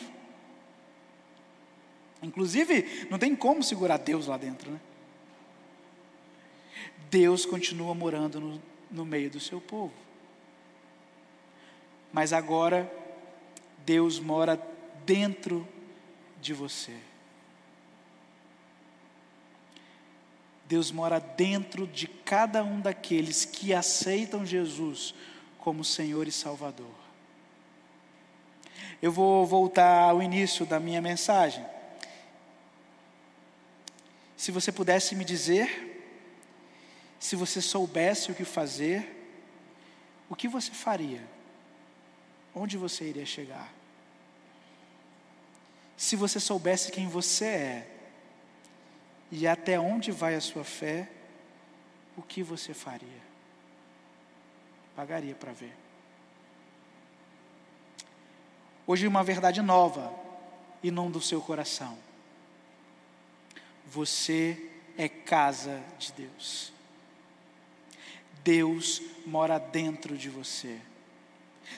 Inclusive, 2.22 3.08
não 3.10 3.18
tem 3.18 3.36
como 3.36 3.64
segurar 3.64 3.98
Deus 3.98 4.28
lá 4.28 4.38
dentro, 4.38 4.72
né? 4.72 4.80
Deus 7.10 7.46
continua 7.46 7.96
morando 7.96 8.40
no, 8.40 8.62
no 8.92 9.06
meio 9.06 9.30
do 9.30 9.40
seu 9.40 9.62
povo. 9.62 9.94
Mas 12.12 12.34
agora, 12.34 12.92
Deus 13.86 14.20
mora 14.20 14.62
dentro 15.06 15.68
de 16.42 16.54
você. 16.54 16.96
Deus 20.66 20.92
mora 20.92 21.20
dentro 21.20 21.88
de 21.88 22.08
cada 22.08 22.64
um 22.64 22.82
daqueles 22.82 23.46
que 23.46 23.74
aceitam 23.74 24.46
Jesus 24.46 25.16
como 25.60 25.84
Senhor 25.84 26.28
e 26.28 26.32
Salvador. 26.32 26.94
Eu 29.02 29.12
vou 29.12 29.46
voltar 29.46 30.10
ao 30.10 30.22
início 30.22 30.66
da 30.66 30.80
minha 30.80 31.02
mensagem. 31.02 31.66
Se 34.36 34.52
você 34.52 34.72
pudesse 34.72 35.16
me 35.16 35.24
dizer, 35.24 36.06
se 37.20 37.36
você 37.36 37.62
soubesse 37.62 38.32
o 38.32 38.36
que 38.36 38.44
fazer, 38.44 39.16
o 40.30 40.36
que 40.36 40.48
você 40.48 40.72
faria? 40.72 41.37
Onde 42.60 42.76
você 42.76 43.06
iria 43.06 43.26
chegar? 43.26 43.72
Se 45.96 46.16
você 46.16 46.40
soubesse 46.40 46.92
quem 46.92 47.08
você 47.08 47.46
é 47.46 47.92
e 49.32 49.48
até 49.48 49.80
onde 49.80 50.12
vai 50.12 50.34
a 50.34 50.42
sua 50.42 50.64
fé, 50.64 51.08
o 52.16 52.24
que 52.24 52.42
você 52.42 52.74
faria? 52.74 53.22
Pagaria 54.96 55.36
para 55.36 55.52
ver. 55.52 55.76
Hoje, 58.88 59.06
uma 59.06 59.24
verdade 59.24 59.62
nova 59.62 60.12
inunda 60.82 61.20
o 61.20 61.22
seu 61.22 61.40
coração. 61.40 61.96
Você 63.86 64.72
é 64.98 65.08
casa 65.08 65.84
de 66.00 66.12
Deus. 66.14 66.74
Deus 68.44 69.02
mora 69.28 69.60
dentro 69.60 70.18
de 70.18 70.30
você. 70.30 70.82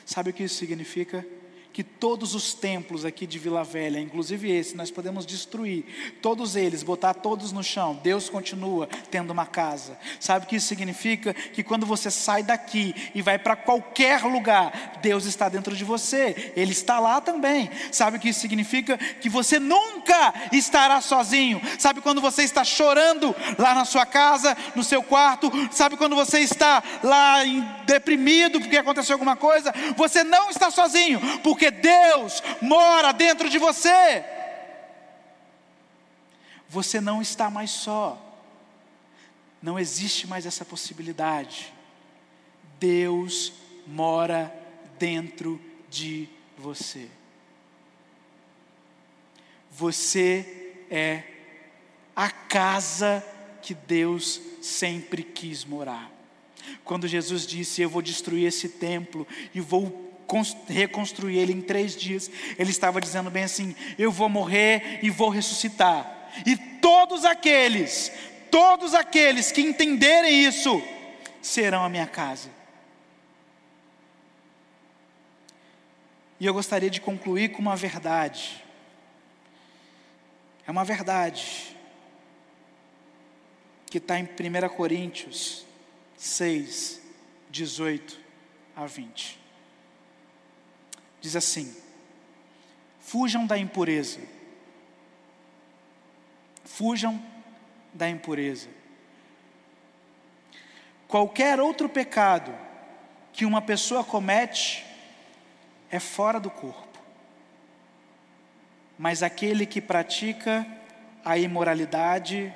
Sabe 0.04 0.30
o 0.30 0.32
que 0.32 0.44
isso 0.44 0.56
significa? 0.56 1.24
Que 1.72 1.84
todos 1.84 2.34
os 2.34 2.52
templos 2.52 3.04
aqui 3.04 3.26
de 3.26 3.38
Vila 3.38 3.62
Velha, 3.62 4.00
inclusive 4.00 4.50
esse, 4.50 4.76
nós 4.76 4.90
podemos 4.90 5.24
destruir, 5.24 5.84
todos 6.20 6.56
eles, 6.56 6.82
botar 6.82 7.14
todos 7.14 7.52
no 7.52 7.62
chão. 7.62 7.98
Deus 8.02 8.28
continua 8.28 8.88
tendo 9.10 9.30
uma 9.30 9.46
casa. 9.46 9.98
Sabe 10.18 10.46
o 10.46 10.48
que 10.48 10.56
isso 10.56 10.66
significa? 10.66 11.32
Que 11.32 11.62
quando 11.62 11.86
você 11.86 12.10
sai 12.10 12.42
daqui 12.42 12.94
e 13.14 13.22
vai 13.22 13.38
para 13.38 13.56
qualquer 13.56 14.22
lugar, 14.22 14.98
Deus 15.00 15.24
está 15.26 15.48
dentro 15.48 15.76
de 15.76 15.84
você, 15.84 16.52
Ele 16.56 16.72
está 16.72 16.98
lá 16.98 17.20
também. 17.20 17.70
Sabe 17.92 18.16
o 18.16 18.20
que 18.20 18.30
isso 18.30 18.40
significa? 18.40 18.98
Que 18.98 19.28
você 19.28 19.58
nunca 19.58 20.34
estará 20.52 21.00
sozinho. 21.00 21.60
Sabe 21.78 22.00
quando 22.00 22.20
você 22.20 22.42
está 22.42 22.64
chorando 22.64 23.34
lá 23.58 23.74
na 23.74 23.84
sua 23.84 24.06
casa, 24.06 24.56
no 24.74 24.82
seu 24.82 25.02
quarto? 25.02 25.50
Sabe 25.70 25.96
quando 25.96 26.16
você 26.16 26.40
está 26.40 26.82
lá 27.02 27.38
deprimido 27.86 28.60
porque 28.60 28.76
aconteceu 28.76 29.14
alguma 29.14 29.36
coisa? 29.36 29.72
Você 29.96 30.24
não 30.24 30.50
está 30.50 30.70
sozinho, 30.70 31.20
porque 31.42 31.59
Deus 31.68 32.40
mora 32.62 33.10
dentro 33.10 33.50
de 33.50 33.58
você. 33.58 34.24
Você 36.68 37.00
não 37.00 37.20
está 37.20 37.50
mais 37.50 37.72
só. 37.72 38.16
Não 39.60 39.76
existe 39.76 40.28
mais 40.28 40.46
essa 40.46 40.64
possibilidade. 40.64 41.74
Deus 42.78 43.52
mora 43.84 44.54
dentro 44.96 45.60
de 45.90 46.28
você. 46.56 47.08
Você 49.72 50.76
é 50.88 51.24
a 52.14 52.30
casa 52.30 53.24
que 53.62 53.74
Deus 53.74 54.40
sempre 54.62 55.22
quis 55.22 55.64
morar. 55.64 56.10
Quando 56.84 57.08
Jesus 57.08 57.46
disse: 57.46 57.82
Eu 57.82 57.90
vou 57.90 58.02
destruir 58.02 58.46
esse 58.46 58.68
templo 58.68 59.26
e 59.54 59.60
vou 59.60 60.09
reconstruir 60.68 61.38
ele 61.38 61.52
em 61.52 61.60
três 61.60 61.96
dias, 61.96 62.30
ele 62.58 62.70
estava 62.70 63.00
dizendo 63.00 63.30
bem 63.30 63.44
assim: 63.44 63.74
Eu 63.98 64.12
vou 64.12 64.28
morrer 64.28 65.00
e 65.02 65.10
vou 65.10 65.28
ressuscitar. 65.28 66.30
E 66.46 66.56
todos 66.56 67.24
aqueles, 67.24 68.12
todos 68.50 68.94
aqueles 68.94 69.50
que 69.50 69.60
entenderem 69.60 70.44
isso, 70.44 70.82
serão 71.42 71.84
a 71.84 71.88
minha 71.88 72.06
casa. 72.06 72.50
E 76.38 76.46
eu 76.46 76.54
gostaria 76.54 76.88
de 76.88 77.00
concluir 77.00 77.50
com 77.50 77.60
uma 77.60 77.76
verdade. 77.76 78.64
É 80.66 80.70
uma 80.70 80.84
verdade 80.84 81.76
que 83.90 83.98
está 83.98 84.18
em 84.18 84.22
1 84.22 84.68
Coríntios 84.76 85.66
6, 86.16 87.02
18 87.50 88.18
a 88.76 88.86
20. 88.86 89.39
Diz 91.20 91.36
assim: 91.36 91.74
Fujam 93.00 93.46
da 93.46 93.58
impureza, 93.58 94.20
fujam 96.64 97.22
da 97.92 98.08
impureza. 98.08 98.68
Qualquer 101.08 101.58
outro 101.58 101.88
pecado 101.88 102.56
que 103.32 103.44
uma 103.44 103.60
pessoa 103.60 104.04
comete 104.04 104.86
é 105.90 105.98
fora 105.98 106.38
do 106.38 106.50
corpo. 106.50 106.98
Mas 108.96 109.22
aquele 109.22 109.66
que 109.66 109.80
pratica 109.80 110.66
a 111.24 111.36
imoralidade 111.36 112.54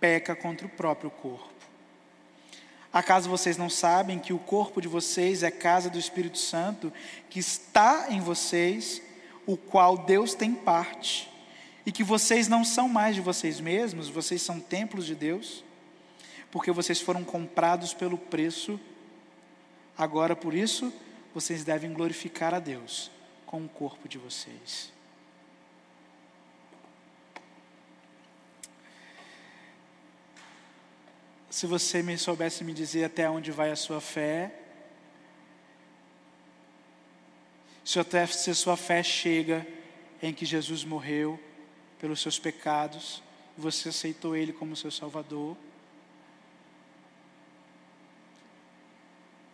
peca 0.00 0.34
contra 0.34 0.66
o 0.66 0.70
próprio 0.70 1.10
corpo. 1.10 1.49
Acaso 2.92 3.30
vocês 3.30 3.56
não 3.56 3.70
sabem 3.70 4.18
que 4.18 4.32
o 4.32 4.38
corpo 4.38 4.80
de 4.80 4.88
vocês 4.88 5.42
é 5.42 5.50
casa 5.50 5.88
do 5.88 5.98
Espírito 5.98 6.38
Santo, 6.38 6.92
que 7.28 7.38
está 7.38 8.06
em 8.10 8.20
vocês, 8.20 9.00
o 9.46 9.56
qual 9.56 9.96
Deus 9.96 10.34
tem 10.34 10.52
parte, 10.52 11.30
e 11.86 11.92
que 11.92 12.02
vocês 12.02 12.48
não 12.48 12.64
são 12.64 12.88
mais 12.88 13.14
de 13.14 13.20
vocês 13.20 13.60
mesmos, 13.60 14.08
vocês 14.08 14.42
são 14.42 14.58
templos 14.58 15.06
de 15.06 15.14
Deus, 15.14 15.64
porque 16.50 16.72
vocês 16.72 17.00
foram 17.00 17.22
comprados 17.22 17.94
pelo 17.94 18.18
preço. 18.18 18.78
Agora, 19.96 20.34
por 20.34 20.52
isso, 20.52 20.92
vocês 21.32 21.62
devem 21.62 21.92
glorificar 21.92 22.52
a 22.52 22.58
Deus 22.58 23.10
com 23.46 23.64
o 23.64 23.68
corpo 23.68 24.08
de 24.08 24.18
vocês. 24.18 24.92
Se 31.50 31.66
você 31.66 32.00
me 32.00 32.16
soubesse 32.16 32.62
me 32.62 32.72
dizer 32.72 33.02
até 33.02 33.28
onde 33.28 33.50
vai 33.50 33.72
a 33.72 33.76
sua 33.76 34.00
fé, 34.00 34.54
se 37.84 37.98
até 37.98 38.24
sua 38.24 38.76
fé 38.76 39.02
chega 39.02 39.66
em 40.22 40.32
que 40.32 40.46
Jesus 40.46 40.84
morreu 40.84 41.40
pelos 41.98 42.20
seus 42.20 42.38
pecados, 42.38 43.20
e 43.58 43.60
você 43.60 43.88
aceitou 43.88 44.36
Ele 44.36 44.52
como 44.52 44.76
seu 44.76 44.92
Salvador, 44.92 45.56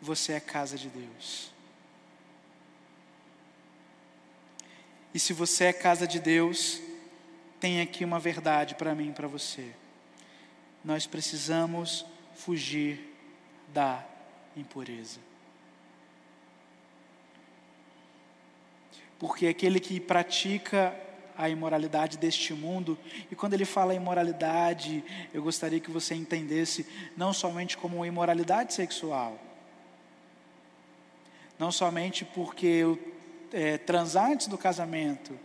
você 0.02 0.34
é 0.34 0.40
casa 0.40 0.76
de 0.76 0.90
Deus. 0.90 1.50
E 5.14 5.18
se 5.18 5.32
você 5.32 5.64
é 5.64 5.72
casa 5.72 6.06
de 6.06 6.20
Deus, 6.20 6.78
tem 7.58 7.80
aqui 7.80 8.04
uma 8.04 8.20
verdade 8.20 8.74
para 8.74 8.94
mim 8.94 9.08
e 9.08 9.12
para 9.14 9.26
você 9.26 9.72
nós 10.86 11.04
precisamos 11.04 12.06
fugir 12.36 13.12
da 13.74 14.06
impureza. 14.56 15.18
Porque 19.18 19.48
aquele 19.48 19.80
que 19.80 19.98
pratica 19.98 20.94
a 21.36 21.50
imoralidade 21.50 22.16
deste 22.16 22.54
mundo, 22.54 22.96
e 23.30 23.34
quando 23.34 23.54
ele 23.54 23.64
fala 23.64 23.94
imoralidade, 23.94 25.04
eu 25.34 25.42
gostaria 25.42 25.80
que 25.80 25.90
você 25.90 26.14
entendesse 26.14 26.86
não 27.16 27.32
somente 27.32 27.76
como 27.76 28.06
imoralidade 28.06 28.72
sexual, 28.72 29.36
não 31.58 31.72
somente 31.72 32.24
porque 32.24 32.84
é, 33.52 33.76
transar 33.76 34.30
antes 34.30 34.46
do 34.46 34.56
casamento, 34.56 35.36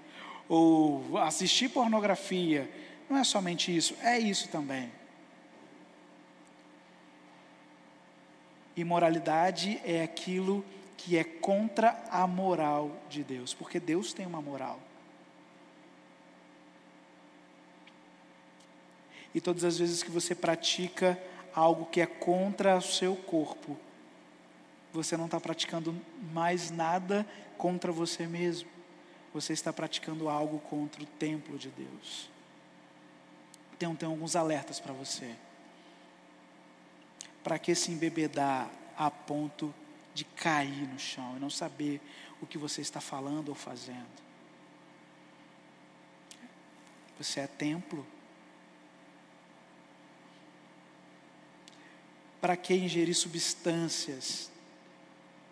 ou 0.47 1.17
assistir 1.17 1.69
pornografia, 1.69 2.69
não 3.09 3.17
é 3.17 3.23
somente 3.23 3.75
isso, 3.75 3.95
é 4.03 4.19
isso 4.19 4.47
também. 4.47 5.00
Imoralidade 8.75 9.81
é 9.83 10.03
aquilo 10.03 10.63
que 10.97 11.17
é 11.17 11.23
contra 11.23 11.99
a 12.09 12.27
moral 12.27 12.95
de 13.09 13.23
Deus, 13.23 13.53
porque 13.53 13.79
Deus 13.79 14.13
tem 14.13 14.25
uma 14.25 14.41
moral. 14.41 14.79
E 19.33 19.41
todas 19.41 19.63
as 19.63 19.77
vezes 19.77 20.03
que 20.03 20.11
você 20.11 20.35
pratica 20.35 21.21
algo 21.53 21.85
que 21.85 22.01
é 22.01 22.05
contra 22.05 22.77
o 22.77 22.81
seu 22.81 23.15
corpo, 23.15 23.77
você 24.93 25.15
não 25.15 25.25
está 25.25 25.39
praticando 25.39 25.95
mais 26.31 26.69
nada 26.69 27.25
contra 27.57 27.91
você 27.91 28.27
mesmo. 28.27 28.69
Você 29.33 29.53
está 29.53 29.71
praticando 29.71 30.27
algo 30.27 30.59
contra 30.59 31.01
o 31.01 31.05
templo 31.05 31.57
de 31.57 31.69
Deus. 31.69 32.29
Então, 33.73 33.95
tem 33.95 34.07
alguns 34.07 34.35
alertas 34.35 34.79
para 34.79 34.93
você. 34.93 35.33
Para 37.43 37.57
que 37.57 37.73
se 37.73 37.91
embebedar 37.91 38.69
a 38.97 39.09
ponto 39.09 39.73
de 40.13 40.23
cair 40.25 40.87
no 40.87 40.99
chão 40.99 41.35
e 41.37 41.39
não 41.39 41.49
saber 41.49 42.01
o 42.41 42.45
que 42.45 42.57
você 42.57 42.81
está 42.81 42.99
falando 42.99 43.49
ou 43.49 43.55
fazendo? 43.55 44.21
Você 47.17 47.39
é 47.39 47.47
templo. 47.47 48.05
Para 52.39 52.57
que 52.57 52.73
ingerir 52.73 53.15
substâncias 53.15 54.51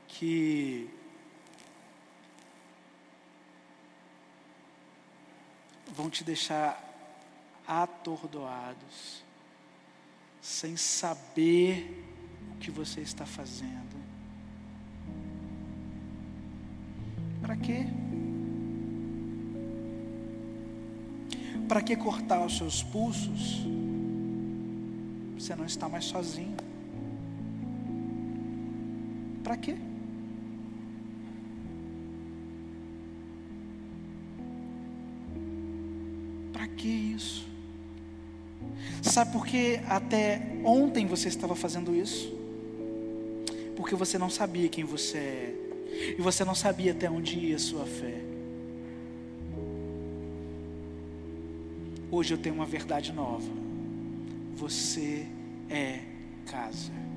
que 0.08 0.90
vão 5.88 6.10
te 6.10 6.24
deixar 6.24 6.84
atordoados? 7.68 9.24
Sem 10.50 10.76
saber 10.76 12.04
o 12.52 12.58
que 12.58 12.72
você 12.72 13.02
está 13.02 13.24
fazendo. 13.24 13.96
Para 17.40 17.56
quê? 17.56 17.86
Para 21.68 21.84
que 21.84 21.96
cortar 21.96 22.44
os 22.44 22.58
seus 22.58 22.82
pulsos? 22.82 23.64
Você 25.38 25.56
não 25.56 25.66
está 25.66 25.88
mais 25.88 26.06
sozinho. 26.06 26.58
Para 29.44 29.56
quê? 29.56 29.78
Para 36.52 36.68
que 36.70 36.88
isso? 36.88 37.49
Sabe 39.02 39.32
por 39.32 39.46
que 39.46 39.80
até 39.88 40.42
ontem 40.64 41.06
você 41.06 41.28
estava 41.28 41.56
fazendo 41.56 41.96
isso? 41.96 42.34
Porque 43.76 43.96
você 43.96 44.18
não 44.18 44.30
sabia 44.30 44.68
quem 44.70 44.84
você 44.84 45.18
é. 45.18 45.56
E 46.18 46.22
você 46.22 46.46
não 46.46 46.56
sabia 46.56 46.92
até 46.92 47.10
onde 47.10 47.38
ia 47.38 47.56
a 47.56 47.60
sua 47.60 47.86
fé. 47.86 48.22
Hoje 52.12 52.34
eu 52.34 52.38
tenho 52.38 52.56
uma 52.56 52.66
verdade 52.66 53.14
nova. 53.14 53.50
Você 54.56 55.26
é 55.70 56.00
casa. 56.46 57.09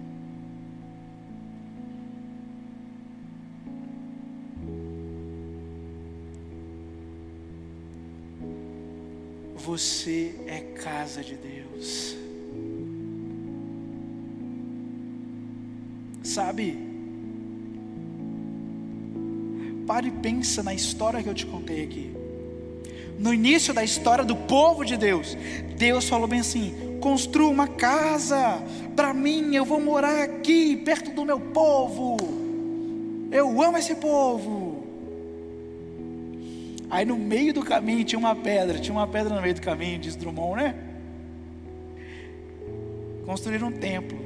Você 9.72 10.34
é 10.46 10.58
casa 10.82 11.22
de 11.24 11.34
Deus. 11.34 12.14
Sabe? 16.22 16.78
Pare 19.86 20.08
e 20.08 20.10
pensa 20.10 20.62
na 20.62 20.74
história 20.74 21.22
que 21.22 21.28
eu 21.30 21.32
te 21.32 21.46
contei 21.46 21.84
aqui. 21.84 22.14
No 23.18 23.32
início 23.32 23.72
da 23.72 23.82
história 23.82 24.22
do 24.22 24.36
povo 24.36 24.84
de 24.84 24.98
Deus, 24.98 25.38
Deus 25.78 26.06
falou 26.06 26.28
bem 26.28 26.40
assim: 26.40 26.98
construa 27.00 27.48
uma 27.48 27.66
casa 27.66 28.62
para 28.94 29.14
mim, 29.14 29.54
eu 29.54 29.64
vou 29.64 29.80
morar 29.80 30.22
aqui, 30.22 30.76
perto 30.76 31.12
do 31.12 31.24
meu 31.24 31.40
povo. 31.40 32.18
Eu 33.30 33.62
amo 33.62 33.78
esse 33.78 33.94
povo. 33.94 34.61
Aí 36.92 37.06
no 37.06 37.16
meio 37.16 37.54
do 37.54 37.62
caminho 37.62 38.04
tinha 38.04 38.18
uma 38.18 38.36
pedra, 38.36 38.78
tinha 38.78 38.92
uma 38.92 39.06
pedra 39.06 39.34
no 39.34 39.40
meio 39.40 39.54
do 39.54 39.62
caminho, 39.62 39.98
diz 39.98 40.14
Drummond, 40.14 40.62
né? 40.62 40.74
Construíram 43.24 43.68
um 43.68 43.72
templo. 43.72 44.18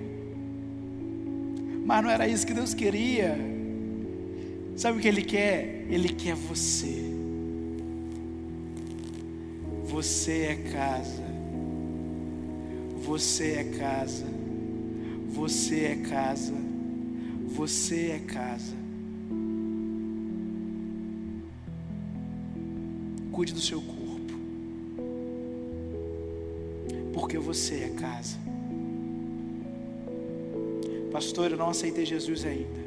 Mas 1.85 2.03
não 2.03 2.11
era 2.11 2.27
isso 2.27 2.45
que 2.45 2.53
Deus 2.53 2.75
queria. 2.75 3.39
Sabe 4.75 4.99
o 4.99 5.01
que 5.01 5.07
Ele 5.07 5.23
quer? 5.23 5.87
Ele 5.89 6.09
quer 6.09 6.35
você. 6.35 7.09
Você 9.85 10.47
é 10.47 10.57
casa. 10.73 11.23
Você 13.05 13.53
é 13.53 13.65
casa. 13.79 14.27
Você 15.29 15.85
é 15.85 15.95
casa. 15.95 16.55
Você 17.55 18.11
é 18.11 18.19
casa. 18.19 18.75
Cuide 23.37 23.53
do 23.53 23.61
seu 23.61 23.83
corpo. 23.83 24.33
Porque 27.13 27.37
você 27.37 27.85
é 27.85 27.89
casa. 27.91 28.39
Pastor, 31.13 31.51
eu 31.51 31.59
não 31.59 31.69
aceitei 31.69 32.07
Jesus 32.07 32.47
ainda. 32.47 32.81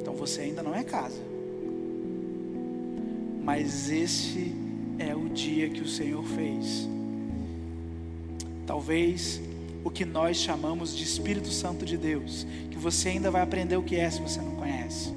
Então 0.00 0.14
você 0.14 0.40
ainda 0.40 0.62
não 0.62 0.74
é 0.74 0.82
casa. 0.82 1.20
Mas 3.42 3.90
esse 3.90 4.54
é 4.98 5.14
o 5.14 5.28
dia 5.28 5.68
que 5.68 5.82
o 5.82 5.88
Senhor 5.88 6.24
fez. 6.24 6.88
Talvez 8.66 9.42
o 9.84 9.90
que 9.90 10.06
nós 10.06 10.38
chamamos 10.38 10.96
de 10.96 11.04
Espírito 11.04 11.50
Santo 11.50 11.84
de 11.84 11.98
Deus, 11.98 12.46
que 12.70 12.78
você 12.78 13.10
ainda 13.10 13.30
vai 13.30 13.42
aprender 13.42 13.76
o 13.76 13.82
que 13.82 13.96
é 13.96 14.08
se 14.08 14.22
você 14.22 14.40
não 14.40 14.56
conhece, 14.56 15.12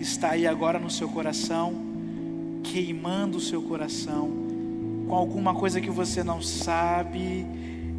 está 0.00 0.30
aí 0.30 0.46
agora 0.46 0.78
no 0.78 0.88
seu 0.88 1.10
coração, 1.10 1.91
queimando 2.72 3.36
o 3.36 3.40
seu 3.40 3.60
coração, 3.62 4.30
com 5.06 5.14
alguma 5.14 5.54
coisa 5.54 5.80
que 5.80 5.90
você 5.90 6.24
não 6.24 6.40
sabe 6.40 7.46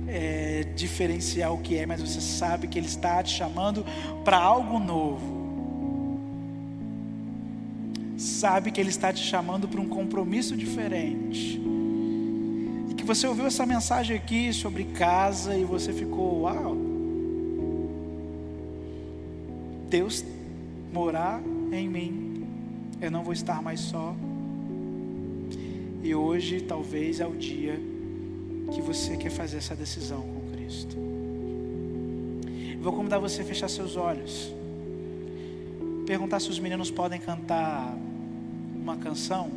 é, 0.08 0.66
diferenciar 0.76 1.54
o 1.54 1.60
que 1.60 1.78
é, 1.78 1.86
mas 1.86 2.02
você 2.02 2.20
sabe 2.20 2.68
que 2.68 2.80
Ele 2.80 2.88
está 2.88 3.22
te 3.22 3.32
chamando 3.32 3.86
para 4.24 4.38
algo 4.38 4.80
novo 4.80 5.44
sabe 8.24 8.72
que 8.72 8.80
Ele 8.80 8.90
está 8.90 9.12
te 9.12 9.24
chamando 9.24 9.68
para 9.68 9.82
um 9.82 9.88
compromisso 9.88 10.56
diferente. 10.56 11.62
E 12.90 12.94
que 12.94 13.04
você 13.04 13.28
ouviu 13.28 13.46
essa 13.46 13.66
mensagem 13.66 14.16
aqui 14.16 14.54
sobre 14.54 14.86
casa 14.86 15.56
e 15.56 15.64
você 15.64 15.92
ficou, 15.92 16.42
uau! 16.42 16.78
Deus 19.90 20.24
morar 20.92 21.42
em 21.72 21.88
mim, 21.88 22.46
eu 23.02 23.12
não 23.12 23.24
vou 23.24 23.34
estar 23.34 23.62
mais 23.62 23.80
só. 23.80 24.16
E 26.04 26.14
hoje 26.14 26.60
talvez 26.60 27.22
é 27.22 27.26
o 27.26 27.34
dia 27.34 27.80
que 28.74 28.82
você 28.82 29.16
quer 29.16 29.30
fazer 29.30 29.58
essa 29.58 29.74
decisão 29.74 30.22
com 30.22 30.52
Cristo. 30.52 30.98
Vou 32.82 32.92
convidar 32.92 33.20
você 33.20 33.42
a 33.42 33.46
fechar 33.46 33.70
seus 33.70 33.96
olhos. 33.96 34.54
Perguntar 36.06 36.42
se 36.42 36.50
os 36.50 36.60
meninos 36.60 36.92
podem 36.92 37.22
cantar 37.22 37.96
uma 38.76 38.98
canção, 38.98 39.50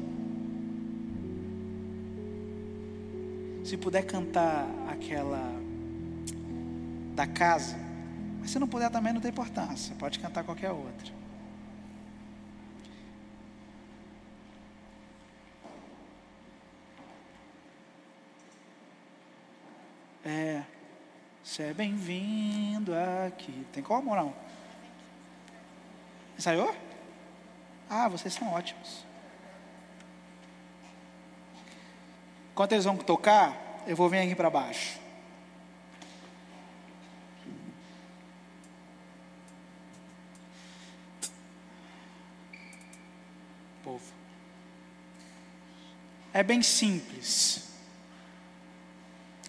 se 3.64 3.76
puder 3.76 4.04
cantar 4.04 4.68
aquela 4.88 5.52
da 7.16 7.26
casa, 7.26 7.76
mas 8.38 8.52
se 8.52 8.60
não 8.60 8.68
puder 8.68 8.88
também 8.88 9.12
não 9.12 9.20
tem 9.20 9.32
importância, 9.32 9.96
pode 9.98 10.20
cantar 10.20 10.44
qualquer 10.44 10.70
outra. 10.70 11.12
É, 20.24 20.62
você 21.56 21.62
é 21.62 21.72
bem-vindo 21.72 22.92
aqui. 23.26 23.66
Tem 23.72 23.82
como 23.82 24.10
ou 24.10 24.16
não? 24.16 24.36
Ensaiou? 26.38 26.76
Ah, 27.88 28.08
vocês 28.08 28.34
são 28.34 28.52
ótimos. 28.52 29.06
Enquanto 32.52 32.72
eles 32.72 32.84
vão 32.84 32.98
tocar, 32.98 33.56
eu 33.86 33.96
vou 33.96 34.06
vir 34.06 34.18
aqui 34.18 34.34
para 34.34 34.50
baixo. 34.50 35.00
Povo. 43.82 44.12
É 46.34 46.42
bem 46.42 46.60
simples. 46.60 47.70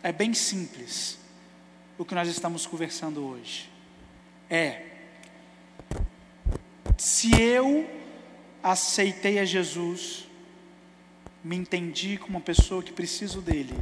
É 0.01 0.13
bem 0.13 0.33
simples 0.33 1.26
o 1.97 2.05
que 2.05 2.15
nós 2.15 2.27
estamos 2.27 2.65
conversando 2.65 3.25
hoje. 3.25 3.69
É 4.49 4.87
se 6.97 7.39
eu 7.39 7.87
aceitei 8.63 9.37
a 9.37 9.45
Jesus, 9.45 10.27
me 11.43 11.55
entendi 11.55 12.17
como 12.17 12.37
uma 12.37 12.41
pessoa 12.41 12.81
que 12.81 12.91
preciso 12.91 13.39
dele. 13.39 13.75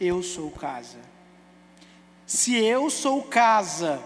Eu 0.00 0.22
sou 0.22 0.50
casa. 0.50 0.98
Se 2.26 2.56
eu 2.56 2.88
sou 2.88 3.22
casa 3.22 4.02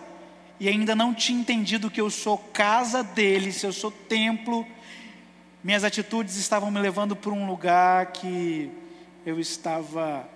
e 0.58 0.68
ainda 0.68 0.96
não 0.96 1.14
tinha 1.14 1.40
entendido 1.40 1.88
que 1.88 2.00
eu 2.00 2.10
sou 2.10 2.36
casa 2.36 3.04
dele, 3.04 3.52
se 3.52 3.64
eu 3.64 3.72
sou 3.72 3.92
templo, 3.92 4.66
minhas 5.62 5.84
atitudes 5.84 6.36
estavam 6.36 6.68
me 6.68 6.80
levando 6.80 7.14
para 7.14 7.30
um 7.30 7.46
lugar 7.46 8.06
que 8.06 8.72
eu 9.24 9.38
estava 9.38 10.28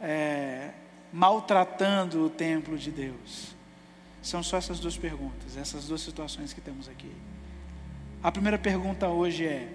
é, 0.00 0.70
maltratando 1.12 2.24
o 2.24 2.30
templo 2.30 2.78
de 2.78 2.90
Deus. 2.90 3.54
São 4.22 4.42
só 4.42 4.56
essas 4.56 4.78
duas 4.78 4.96
perguntas, 4.96 5.56
essas 5.56 5.86
duas 5.86 6.00
situações 6.00 6.52
que 6.52 6.60
temos 6.60 6.88
aqui. 6.88 7.10
A 8.22 8.30
primeira 8.30 8.58
pergunta 8.58 9.08
hoje 9.08 9.44
é: 9.44 9.68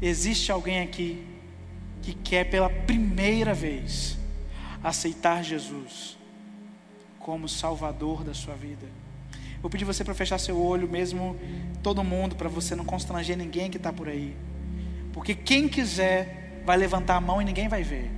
existe 0.00 0.52
alguém 0.52 0.80
aqui 0.80 1.26
que 2.02 2.12
quer 2.12 2.44
pela 2.44 2.68
primeira 2.68 3.54
vez 3.54 4.18
aceitar 4.84 5.42
Jesus 5.42 6.16
como 7.18 7.48
Salvador 7.48 8.22
da 8.22 8.34
sua 8.34 8.54
vida? 8.54 8.86
Vou 9.62 9.70
pedir 9.70 9.84
você 9.84 10.04
para 10.04 10.14
fechar 10.14 10.38
seu 10.38 10.60
olho, 10.60 10.88
mesmo 10.88 11.34
todo 11.82 12.04
mundo, 12.04 12.36
para 12.36 12.48
você 12.48 12.76
não 12.76 12.84
constranger 12.84 13.36
ninguém 13.36 13.70
que 13.70 13.78
está 13.78 13.92
por 13.92 14.08
aí. 14.08 14.36
Porque 15.12 15.34
quem 15.34 15.66
quiser 15.66 16.62
vai 16.64 16.76
levantar 16.76 17.16
a 17.16 17.20
mão 17.20 17.40
e 17.40 17.44
ninguém 17.44 17.68
vai 17.68 17.82
ver. 17.82 18.10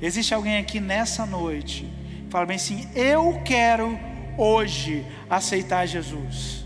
Existe 0.00 0.32
alguém 0.34 0.58
aqui 0.58 0.80
nessa 0.80 1.26
noite, 1.26 1.90
fala 2.30 2.46
bem 2.46 2.56
assim: 2.56 2.88
eu 2.94 3.42
quero 3.44 3.98
hoje 4.36 5.06
aceitar 5.28 5.86
Jesus. 5.86 6.64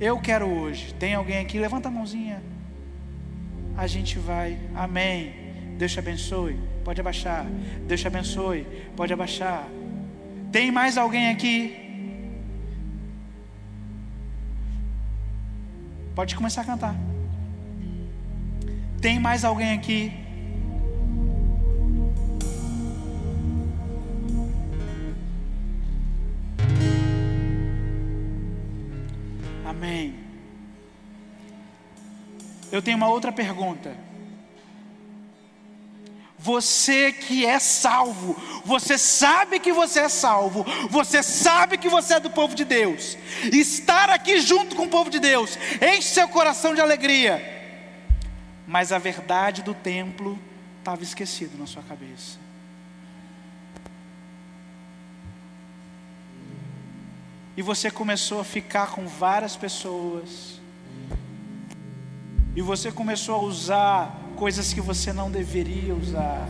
Eu 0.00 0.18
quero 0.20 0.46
hoje. 0.46 0.94
Tem 0.94 1.14
alguém 1.14 1.38
aqui? 1.38 1.58
Levanta 1.58 1.88
a 1.88 1.90
mãozinha. 1.90 2.42
A 3.76 3.86
gente 3.86 4.18
vai. 4.18 4.58
Amém. 4.74 5.32
Deus 5.76 5.92
te 5.92 5.98
abençoe. 5.98 6.58
Pode 6.84 7.00
abaixar. 7.00 7.46
Deus 7.86 8.00
te 8.00 8.06
abençoe. 8.06 8.66
Pode 8.96 9.12
abaixar. 9.12 9.66
Tem 10.52 10.70
mais 10.70 10.96
alguém 10.96 11.30
aqui? 11.30 11.88
Pode 16.14 16.34
começar 16.34 16.62
a 16.62 16.64
cantar. 16.64 16.96
Tem 19.00 19.18
mais 19.18 19.44
alguém 19.44 19.72
aqui? 19.72 20.12
Amém. 29.78 30.12
Eu 32.72 32.82
tenho 32.82 32.96
uma 32.96 33.08
outra 33.08 33.30
pergunta. 33.30 33.96
Você 36.36 37.12
que 37.12 37.46
é 37.46 37.60
salvo, 37.60 38.36
você 38.64 38.98
sabe 38.98 39.60
que 39.60 39.72
você 39.72 40.00
é 40.00 40.08
salvo, 40.08 40.64
você 40.90 41.22
sabe 41.22 41.78
que 41.78 41.88
você 41.88 42.14
é 42.14 42.20
do 42.20 42.30
povo 42.30 42.56
de 42.56 42.64
Deus, 42.64 43.16
estar 43.52 44.10
aqui 44.10 44.40
junto 44.40 44.74
com 44.76 44.84
o 44.84 44.88
povo 44.88 45.10
de 45.10 45.18
Deus 45.18 45.58
enche 45.80 46.08
seu 46.08 46.28
coração 46.28 46.74
de 46.74 46.80
alegria, 46.80 47.42
mas 48.68 48.92
a 48.92 48.98
verdade 48.98 49.62
do 49.62 49.74
templo 49.74 50.38
estava 50.78 51.02
esquecida 51.02 51.56
na 51.58 51.66
sua 51.66 51.82
cabeça. 51.82 52.38
E 57.58 57.62
você 57.62 57.90
começou 57.90 58.38
a 58.38 58.44
ficar 58.44 58.92
com 58.92 59.04
várias 59.04 59.56
pessoas, 59.56 60.60
e 62.54 62.62
você 62.62 62.92
começou 62.92 63.34
a 63.34 63.38
usar 63.38 64.16
coisas 64.36 64.72
que 64.72 64.80
você 64.80 65.12
não 65.12 65.28
deveria 65.28 65.92
usar. 65.92 66.48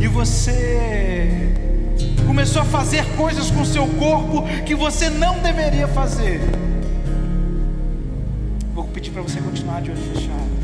E 0.00 0.08
você 0.08 1.54
começou 2.26 2.62
a 2.62 2.64
fazer 2.64 3.04
coisas 3.14 3.50
com 3.50 3.62
seu 3.62 3.86
corpo 3.86 4.44
que 4.64 4.74
você 4.74 5.10
não 5.10 5.40
deveria 5.40 5.86
fazer. 5.88 6.40
Vou 8.74 8.88
pedir 8.88 9.10
para 9.10 9.20
você 9.20 9.42
continuar 9.42 9.82
de 9.82 9.90
olho 9.90 10.00
fechado 10.14 10.61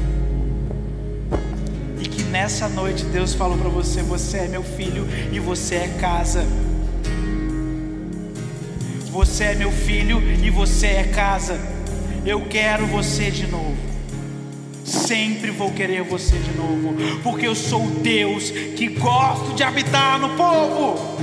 nessa 2.38 2.68
noite 2.68 3.04
Deus 3.06 3.34
falou 3.34 3.58
para 3.58 3.68
você: 3.68 4.00
você 4.00 4.38
é 4.38 4.48
meu 4.48 4.62
filho 4.62 5.04
e 5.32 5.40
você 5.40 5.74
é 5.74 5.88
casa. 6.00 6.46
Você 9.10 9.44
é 9.44 9.54
meu 9.56 9.72
filho 9.72 10.22
e 10.22 10.48
você 10.48 10.86
é 10.86 11.04
casa. 11.04 11.58
Eu 12.24 12.42
quero 12.42 12.86
você 12.86 13.28
de 13.32 13.48
novo. 13.48 13.76
Sempre 14.84 15.50
vou 15.50 15.72
querer 15.72 16.02
você 16.02 16.38
de 16.38 16.52
novo, 16.52 16.94
porque 17.24 17.46
eu 17.46 17.56
sou 17.56 17.84
Deus 17.86 18.50
que 18.50 18.86
gosto 18.86 19.54
de 19.54 19.64
habitar 19.64 20.20
no 20.20 20.30
povo. 20.30 21.18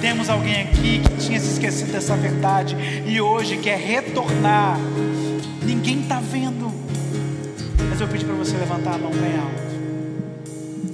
Temos 0.00 0.30
alguém 0.30 0.62
aqui 0.62 1.00
que 1.00 1.26
tinha 1.26 1.40
se 1.40 1.50
esquecido 1.50 1.90
dessa 1.90 2.14
verdade 2.16 2.76
e 3.04 3.20
hoje 3.20 3.56
quer 3.56 3.78
retornar. 3.78 4.78
Ninguém 5.64 6.02
está 6.02 6.20
vendo, 6.20 6.72
mas 7.90 8.00
eu 8.00 8.06
pedi 8.06 8.24
para 8.24 8.34
você 8.34 8.56
levantar 8.56 8.94
a 8.94 8.98
mão 8.98 9.10
bem 9.10 9.36
alto. 9.36 9.63